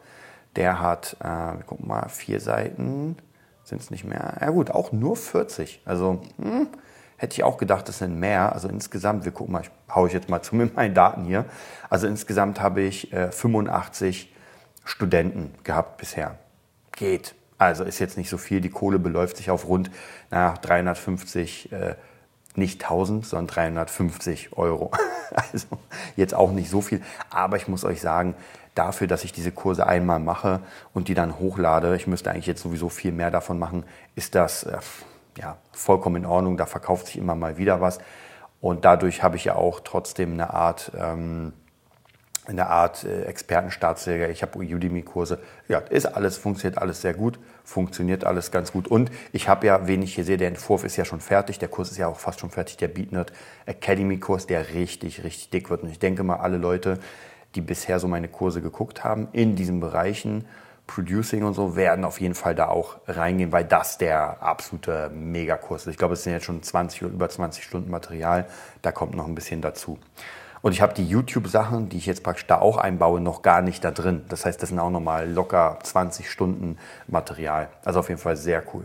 Der 0.57 0.81
hat, 0.81 1.17
äh, 1.21 1.25
wir 1.25 1.65
gucken 1.67 1.87
mal, 1.87 2.09
vier 2.09 2.41
Seiten, 2.41 3.17
sind 3.63 3.81
es 3.81 3.91
nicht 3.91 4.05
mehr. 4.05 4.39
Ja 4.41 4.51
gut, 4.51 4.71
auch 4.71 4.93
nur 4.93 5.17
40. 5.17 5.83
Also 5.85 6.23
hm, 6.41 6.69
hätte 7.17 7.35
ich 7.35 7.45
auch 7.45 7.59
gedacht, 7.59 7.89
das 7.89 7.99
sind 7.99 8.19
mehr. 8.19 8.53
Also 8.53 8.69
insgesamt, 8.69 9.25
wir 9.25 9.33
gucken 9.33 9.53
mal, 9.53 9.63
ich 9.63 9.71
haue 9.95 10.09
ich 10.09 10.15
jetzt 10.15 10.29
mal 10.29 10.43
zu 10.43 10.57
mit 10.57 10.75
meinen 10.75 10.95
Daten 10.95 11.25
hier. 11.25 11.45
Also 11.91 12.07
insgesamt 12.07 12.61
habe 12.61 12.81
ich 12.81 13.13
äh, 13.13 13.31
85 13.31 14.33
Studenten 14.85 15.53
gehabt 15.65 15.99
bisher. 15.99 16.39
Geht. 16.93 17.35
Also 17.59 17.85
ist 17.85 17.99
jetzt 17.99 18.17
nicht 18.17 18.31
so 18.31 18.39
viel. 18.39 18.61
Die 18.61 18.71
Kohle 18.71 18.99
beläuft 18.99 19.37
sich 19.37 19.51
auf 19.51 19.67
rund 19.67 19.91
na, 20.31 20.55
350 20.55 21.73
äh, 21.73 21.95
nicht 22.59 22.83
1000, 22.83 23.27
sondern 23.27 23.47
350 23.49 24.57
Euro. 24.57 24.91
Also 25.53 25.67
jetzt 26.15 26.35
auch 26.35 26.53
nicht 26.53 26.71
so 26.71 26.81
viel. 26.81 27.03
Aber 27.31 27.57
ich 27.57 27.67
muss 27.67 27.85
euch 27.85 28.01
sagen, 28.01 28.37
dafür, 28.77 29.09
dass 29.09 29.25
ich 29.25 29.33
diese 29.33 29.51
Kurse 29.51 29.85
einmal 29.85 30.21
mache 30.21 30.61
und 30.95 31.09
die 31.09 31.15
dann 31.15 31.41
hochlade, 31.41 31.97
ich 31.97 32.07
müsste 32.07 32.31
eigentlich 32.31 32.47
jetzt 32.47 32.63
sowieso 32.63 32.89
viel 32.89 33.11
mehr 33.11 33.33
davon 33.33 33.59
machen, 33.59 33.85
ist 34.15 34.37
das 34.37 34.63
äh, 34.63 34.79
ja, 35.37 35.59
vollkommen 35.73 36.17
in 36.17 36.27
Ordnung. 36.27 36.57
Da 36.57 36.67
verkauft 36.67 37.09
sich 37.09 37.19
immer 37.19 37.35
mal 37.35 37.59
wieder 37.59 37.81
was. 37.81 37.99
Und 38.61 38.85
dadurch 38.85 39.25
habe 39.25 39.37
ich 39.37 39.45
ja 39.45 39.57
auch 39.57 39.81
trotzdem 39.81 40.35
eine 40.35 40.55
Art... 40.55 40.93
Ähm, 40.97 41.53
in 42.49 42.57
der 42.57 42.71
Art 42.71 43.05
äh, 43.05 43.25
Expertenstaatsjäger. 43.25 44.31
Ich 44.31 44.43
habe 44.43 44.59
Udemy-Kurse. 44.59 45.39
Ja, 45.69 45.79
ist 45.79 46.07
alles, 46.07 46.37
funktioniert 46.37 46.79
alles 46.79 47.01
sehr 47.01 47.15
gut, 47.15 47.39
funktioniert 47.65 48.25
alles 48.25 48.51
ganz 48.51 48.73
gut. 48.73 48.89
Und 48.89 49.11
ich 49.33 49.49
habe 49.49 49.67
ja, 49.67 49.87
wen 49.87 50.03
ich 50.03 50.15
hier 50.15 50.25
sehe, 50.25 50.37
der 50.37 50.49
Entwurf 50.49 50.85
ist 50.85 50.97
ja 50.97 51.05
schon 51.05 51.21
fertig, 51.21 51.59
der 51.59 51.69
Kurs 51.69 51.91
ist 51.91 51.99
ja 51.99 52.09
auch 52.09 52.19
fast 52.19 52.41
schon 52.41 52.51
fertig, 52.51 52.77
der 52.77 52.89
BeatNerd 52.89 53.33
Academy-Kurs, 53.67 54.47
der 54.47 54.75
richtig, 54.75 55.25
richtig 55.25 55.51
dick 55.51 55.71
wird. 55.71 55.83
Und 55.83 55.91
ich 55.91 55.99
denke 55.99 56.23
mal, 56.23 56.37
alle 56.37 56.59
Leute, 56.59 56.99
die 57.55 57.61
bisher 57.61 57.99
so 57.99 58.09
meine 58.09 58.29
Kurse 58.29 58.61
geguckt 58.61 59.05
haben, 59.05 59.29
in 59.33 59.57
diesen 59.57 59.81
Bereichen, 59.81 60.45
Producing 60.87 61.43
und 61.43 61.55
so, 61.55 61.75
werden 61.75 62.05
auf 62.05 62.21
jeden 62.21 62.37
Fall 62.37 62.55
da 62.55 62.69
auch 62.69 62.99
reingehen, 63.09 63.51
weil 63.51 63.65
das 63.65 63.99
der 63.99 64.41
absolute 64.41 65.11
Megakurs 65.11 65.83
ist. 65.83 65.93
Ich 65.93 65.99
glaube, 65.99 66.15
es 66.15 66.23
sind 66.23 66.33
jetzt 66.33 66.45
schon 66.45 66.63
20 66.63 67.03
oder 67.03 67.13
über 67.13 67.29
20 67.29 67.65
Stunden 67.65 67.91
Material, 67.91 68.47
da 68.83 68.93
kommt 68.93 69.17
noch 69.17 69.27
ein 69.27 69.35
bisschen 69.35 69.61
dazu. 69.61 69.99
Und 70.67 70.73
ich 70.73 70.83
habe 70.83 70.95
die 70.95 71.07
YouTube-Sachen, 71.07 71.91
die 71.91 71.97
ich 71.97 72.07
jetzt 72.07 72.25
praktisch 72.25 72.49
da 72.49 72.59
auch 72.59 72.77
einbaue, 72.77 73.21
noch 73.21 73.43
gar 73.43 73.63
nicht 73.63 73.85
da 73.85 73.93
drin. 73.93 74.25
Das 74.29 74.45
heißt, 74.45 74.61
das 74.61 74.71
sind 74.71 74.81
auch 74.81 74.91
nochmal 74.91 75.31
locker 75.31 75.79
20 75.81 76.29
Stunden 76.29 76.77
Material. 77.07 77.69
Also 77.85 78.01
auf 78.01 78.09
jeden 78.09 78.21
Fall 78.21 78.37
sehr 78.37 78.65
cool. 78.75 78.83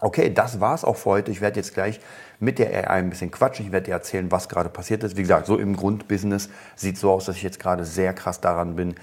Okay, 0.00 0.34
das 0.34 0.58
war's 0.58 0.82
auch 0.84 0.96
für 0.96 1.10
heute. 1.10 1.30
Ich 1.30 1.40
werde 1.40 1.60
jetzt 1.60 1.72
gleich 1.72 2.00
mit 2.40 2.58
der 2.58 2.90
AI 2.90 2.98
ein 2.98 3.10
bisschen 3.10 3.30
quatschen. 3.30 3.64
Ich 3.64 3.70
werde 3.70 3.84
dir 3.84 3.92
erzählen, 3.92 4.32
was 4.32 4.48
gerade 4.48 4.70
passiert 4.70 5.04
ist. 5.04 5.16
Wie 5.16 5.22
gesagt, 5.22 5.46
so 5.46 5.56
im 5.56 5.76
Grundbusiness 5.76 6.48
sieht 6.74 6.98
so 6.98 7.12
aus, 7.12 7.26
dass 7.26 7.36
ich 7.36 7.44
jetzt 7.44 7.60
gerade 7.60 7.84
sehr 7.84 8.12
krass 8.12 8.40
daran 8.40 8.74
bin, 8.74 8.96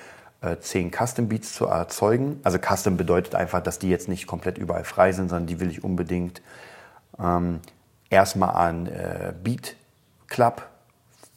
10 0.59 0.87
äh, 0.87 0.91
Custom 0.91 1.29
Beats 1.29 1.53
zu 1.53 1.67
erzeugen. 1.67 2.41
Also 2.43 2.57
Custom 2.57 2.97
bedeutet 2.97 3.35
einfach, 3.35 3.63
dass 3.63 3.79
die 3.79 3.89
jetzt 3.89 4.09
nicht 4.09 4.27
komplett 4.27 4.57
überall 4.57 4.83
frei 4.83 5.13
sind, 5.13 5.29
sondern 5.29 5.47
die 5.47 5.61
will 5.61 5.71
ich 5.71 5.81
unbedingt 5.81 6.41
ähm, 7.17 7.61
erstmal 8.09 8.49
an 8.49 8.87
äh, 8.87 9.31
Beat 9.41 9.77
Club 10.27 10.68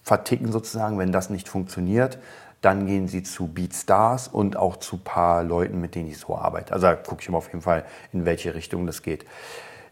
verticken 0.02 0.52
sozusagen. 0.52 0.98
Wenn 0.98 1.12
das 1.12 1.30
nicht 1.30 1.48
funktioniert, 1.48 2.18
dann 2.60 2.86
gehen 2.86 3.08
sie 3.08 3.22
zu 3.22 3.48
BeatStars 3.48 4.28
und 4.28 4.56
auch 4.56 4.76
zu 4.76 4.98
paar 4.98 5.42
Leuten, 5.42 5.80
mit 5.80 5.94
denen 5.94 6.08
ich 6.08 6.18
so 6.18 6.36
arbeite. 6.36 6.72
Also 6.72 6.86
da 6.86 6.94
gucke 6.94 7.20
ich 7.20 7.28
immer 7.28 7.38
auf 7.38 7.48
jeden 7.48 7.62
Fall, 7.62 7.84
in 8.12 8.24
welche 8.24 8.54
Richtung 8.54 8.86
das 8.86 9.02
geht. 9.02 9.24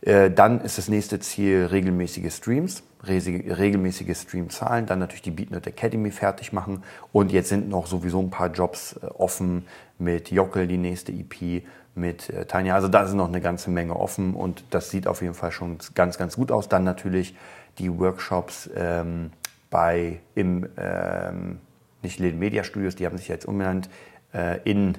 Äh, 0.03 0.31
dann 0.31 0.61
ist 0.63 0.79
das 0.79 0.89
nächste 0.89 1.19
Ziel 1.21 1.67
regelmäßige 1.71 2.33
Streams, 2.33 2.83
regelmäßige 3.07 4.17
Streamzahlen, 4.17 4.87
dann 4.87 4.99
natürlich 4.99 5.23
die 5.23 5.31
BeatNet 5.31 5.67
Academy 5.67 6.11
fertig 6.11 6.53
machen 6.53 6.83
und 7.13 7.33
jetzt 7.33 7.49
sind 7.49 7.69
noch 7.69 7.87
sowieso 7.87 8.21
ein 8.21 8.31
paar 8.31 8.51
Jobs 8.51 8.99
äh, 9.03 9.07
offen 9.07 9.67
mit 9.99 10.31
Jockel, 10.31 10.67
die 10.67 10.79
nächste 10.79 11.13
EP, 11.13 11.65
mit 11.95 12.31
äh, 12.31 12.47
Tanja. 12.47 12.75
Also 12.75 12.89
da 12.89 13.03
ist 13.03 13.15
noch 13.15 13.29
eine 13.29 13.41
ganze 13.41 13.71
Menge 13.71 13.97
offen 13.97 14.35
und 14.35 14.65
das 14.71 14.91
sieht 14.91 15.07
auf 15.07 15.23
jeden 15.23 15.35
Fall 15.35 15.53
schon 15.53 15.79
ganz, 15.95 16.19
ganz 16.19 16.37
gut 16.37 16.53
aus. 16.53 16.69
Dann 16.69 16.85
natürlich 16.85 17.35
die 17.79 17.99
Workshops 17.99 18.71
ähm, 18.75 19.33
bei 19.71 20.21
im 20.35 20.69
ähm, 20.77 21.61
nicht 22.03 22.19
Läden 22.19 22.39
Media 22.39 22.65
Studios, 22.65 22.97
die 22.97 23.07
haben 23.07 23.17
sich 23.17 23.29
jetzt 23.29 23.47
umbenannt 23.47 23.89
äh, 24.35 24.59
in 24.65 24.99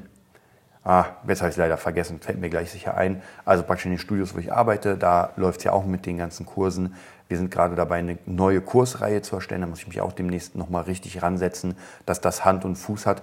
Ah, 0.83 1.05
jetzt 1.27 1.41
habe 1.41 1.49
ich 1.49 1.53
es 1.53 1.57
leider 1.57 1.77
vergessen, 1.77 2.19
fällt 2.19 2.39
mir 2.39 2.49
gleich 2.49 2.71
sicher 2.71 2.97
ein. 2.97 3.21
Also 3.45 3.61
praktisch 3.61 3.85
in 3.85 3.91
den 3.91 3.99
Studios, 3.99 4.33
wo 4.33 4.39
ich 4.39 4.51
arbeite, 4.51 4.97
da 4.97 5.31
läuft 5.35 5.59
es 5.59 5.63
ja 5.65 5.73
auch 5.73 5.85
mit 5.85 6.07
den 6.07 6.17
ganzen 6.17 6.47
Kursen. 6.47 6.95
Wir 7.27 7.37
sind 7.37 7.51
gerade 7.51 7.75
dabei, 7.75 7.99
eine 7.99 8.17
neue 8.25 8.61
Kursreihe 8.61 9.21
zu 9.21 9.35
erstellen. 9.35 9.61
Da 9.61 9.67
muss 9.67 9.79
ich 9.79 9.87
mich 9.87 10.01
auch 10.01 10.11
demnächst 10.11 10.55
nochmal 10.55 10.83
richtig 10.83 11.21
ransetzen, 11.21 11.75
dass 12.07 12.19
das 12.19 12.45
Hand 12.45 12.65
und 12.65 12.77
Fuß 12.77 13.05
hat. 13.05 13.21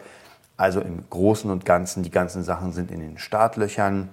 Also 0.56 0.80
im 0.80 1.10
Großen 1.10 1.50
und 1.50 1.64
Ganzen, 1.64 2.04
die 2.04 2.12
ganzen 2.12 2.44
Sachen 2.44 2.72
sind 2.72 2.92
in 2.92 3.00
den 3.00 3.18
Startlöchern. 3.18 4.08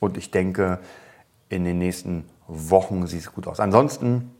Und 0.00 0.16
ich 0.16 0.32
denke, 0.32 0.80
in 1.48 1.64
den 1.64 1.78
nächsten 1.78 2.24
Wochen 2.48 3.06
sieht 3.06 3.20
es 3.20 3.32
gut 3.32 3.46
aus. 3.46 3.60
Ansonsten 3.60 4.32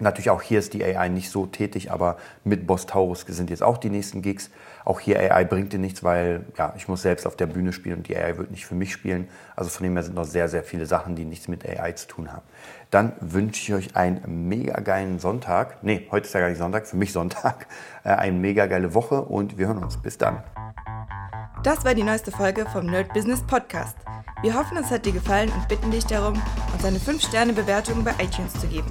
Natürlich 0.00 0.30
auch 0.30 0.40
hier 0.40 0.58
ist 0.58 0.72
die 0.72 0.82
AI 0.82 1.08
nicht 1.08 1.30
so 1.30 1.46
tätig, 1.46 1.92
aber 1.92 2.16
mit 2.42 2.66
Boss 2.66 2.86
Taurus 2.86 3.20
sind 3.28 3.50
jetzt 3.50 3.62
auch 3.62 3.76
die 3.76 3.90
nächsten 3.90 4.22
Gigs. 4.22 4.50
Auch 4.84 4.98
hier 4.98 5.20
AI 5.20 5.44
bringt 5.44 5.74
dir 5.74 5.78
nichts, 5.78 6.02
weil 6.02 6.46
ja, 6.56 6.72
ich 6.76 6.88
muss 6.88 7.02
selbst 7.02 7.26
auf 7.26 7.36
der 7.36 7.46
Bühne 7.46 7.72
spielen 7.72 7.98
und 7.98 8.08
die 8.08 8.16
AI 8.16 8.38
wird 8.38 8.50
nicht 8.50 8.64
für 8.66 8.74
mich 8.74 8.92
spielen. 8.92 9.28
Also 9.56 9.70
von 9.70 9.84
dem 9.84 9.92
her 9.92 10.02
sind 10.02 10.14
noch 10.14 10.24
sehr, 10.24 10.48
sehr 10.48 10.64
viele 10.64 10.86
Sachen, 10.86 11.16
die 11.16 11.26
nichts 11.26 11.48
mit 11.48 11.68
AI 11.68 11.92
zu 11.92 12.08
tun 12.08 12.32
haben. 12.32 12.42
Dann 12.90 13.12
wünsche 13.20 13.60
ich 13.60 13.74
euch 13.74 13.96
einen 13.96 14.48
mega 14.48 14.80
geilen 14.80 15.18
Sonntag. 15.18 15.82
Nee, 15.82 16.08
heute 16.10 16.26
ist 16.26 16.32
ja 16.32 16.40
gar 16.40 16.48
nicht 16.48 16.58
Sonntag, 16.58 16.86
für 16.86 16.96
mich 16.96 17.12
Sonntag. 17.12 17.66
Äh, 18.02 18.14
eine 18.14 18.32
mega 18.32 18.64
geile 18.64 18.94
Woche 18.94 19.20
und 19.20 19.58
wir 19.58 19.66
hören 19.66 19.84
uns. 19.84 19.98
Bis 19.98 20.16
dann. 20.16 20.42
Das 21.62 21.84
war 21.84 21.94
die 21.94 22.02
neueste 22.02 22.30
Folge 22.30 22.64
vom 22.72 22.86
Nerd 22.86 23.12
Business 23.12 23.42
Podcast. 23.46 23.96
Wir 24.40 24.54
hoffen, 24.54 24.78
es 24.78 24.90
hat 24.90 25.04
dir 25.04 25.12
gefallen 25.12 25.50
und 25.50 25.68
bitten 25.68 25.90
dich 25.90 26.06
darum, 26.06 26.40
uns 26.72 26.82
eine 26.82 26.96
5-Sterne-Bewertung 26.96 28.02
bei 28.02 28.12
iTunes 28.12 28.54
zu 28.54 28.66
geben. 28.68 28.90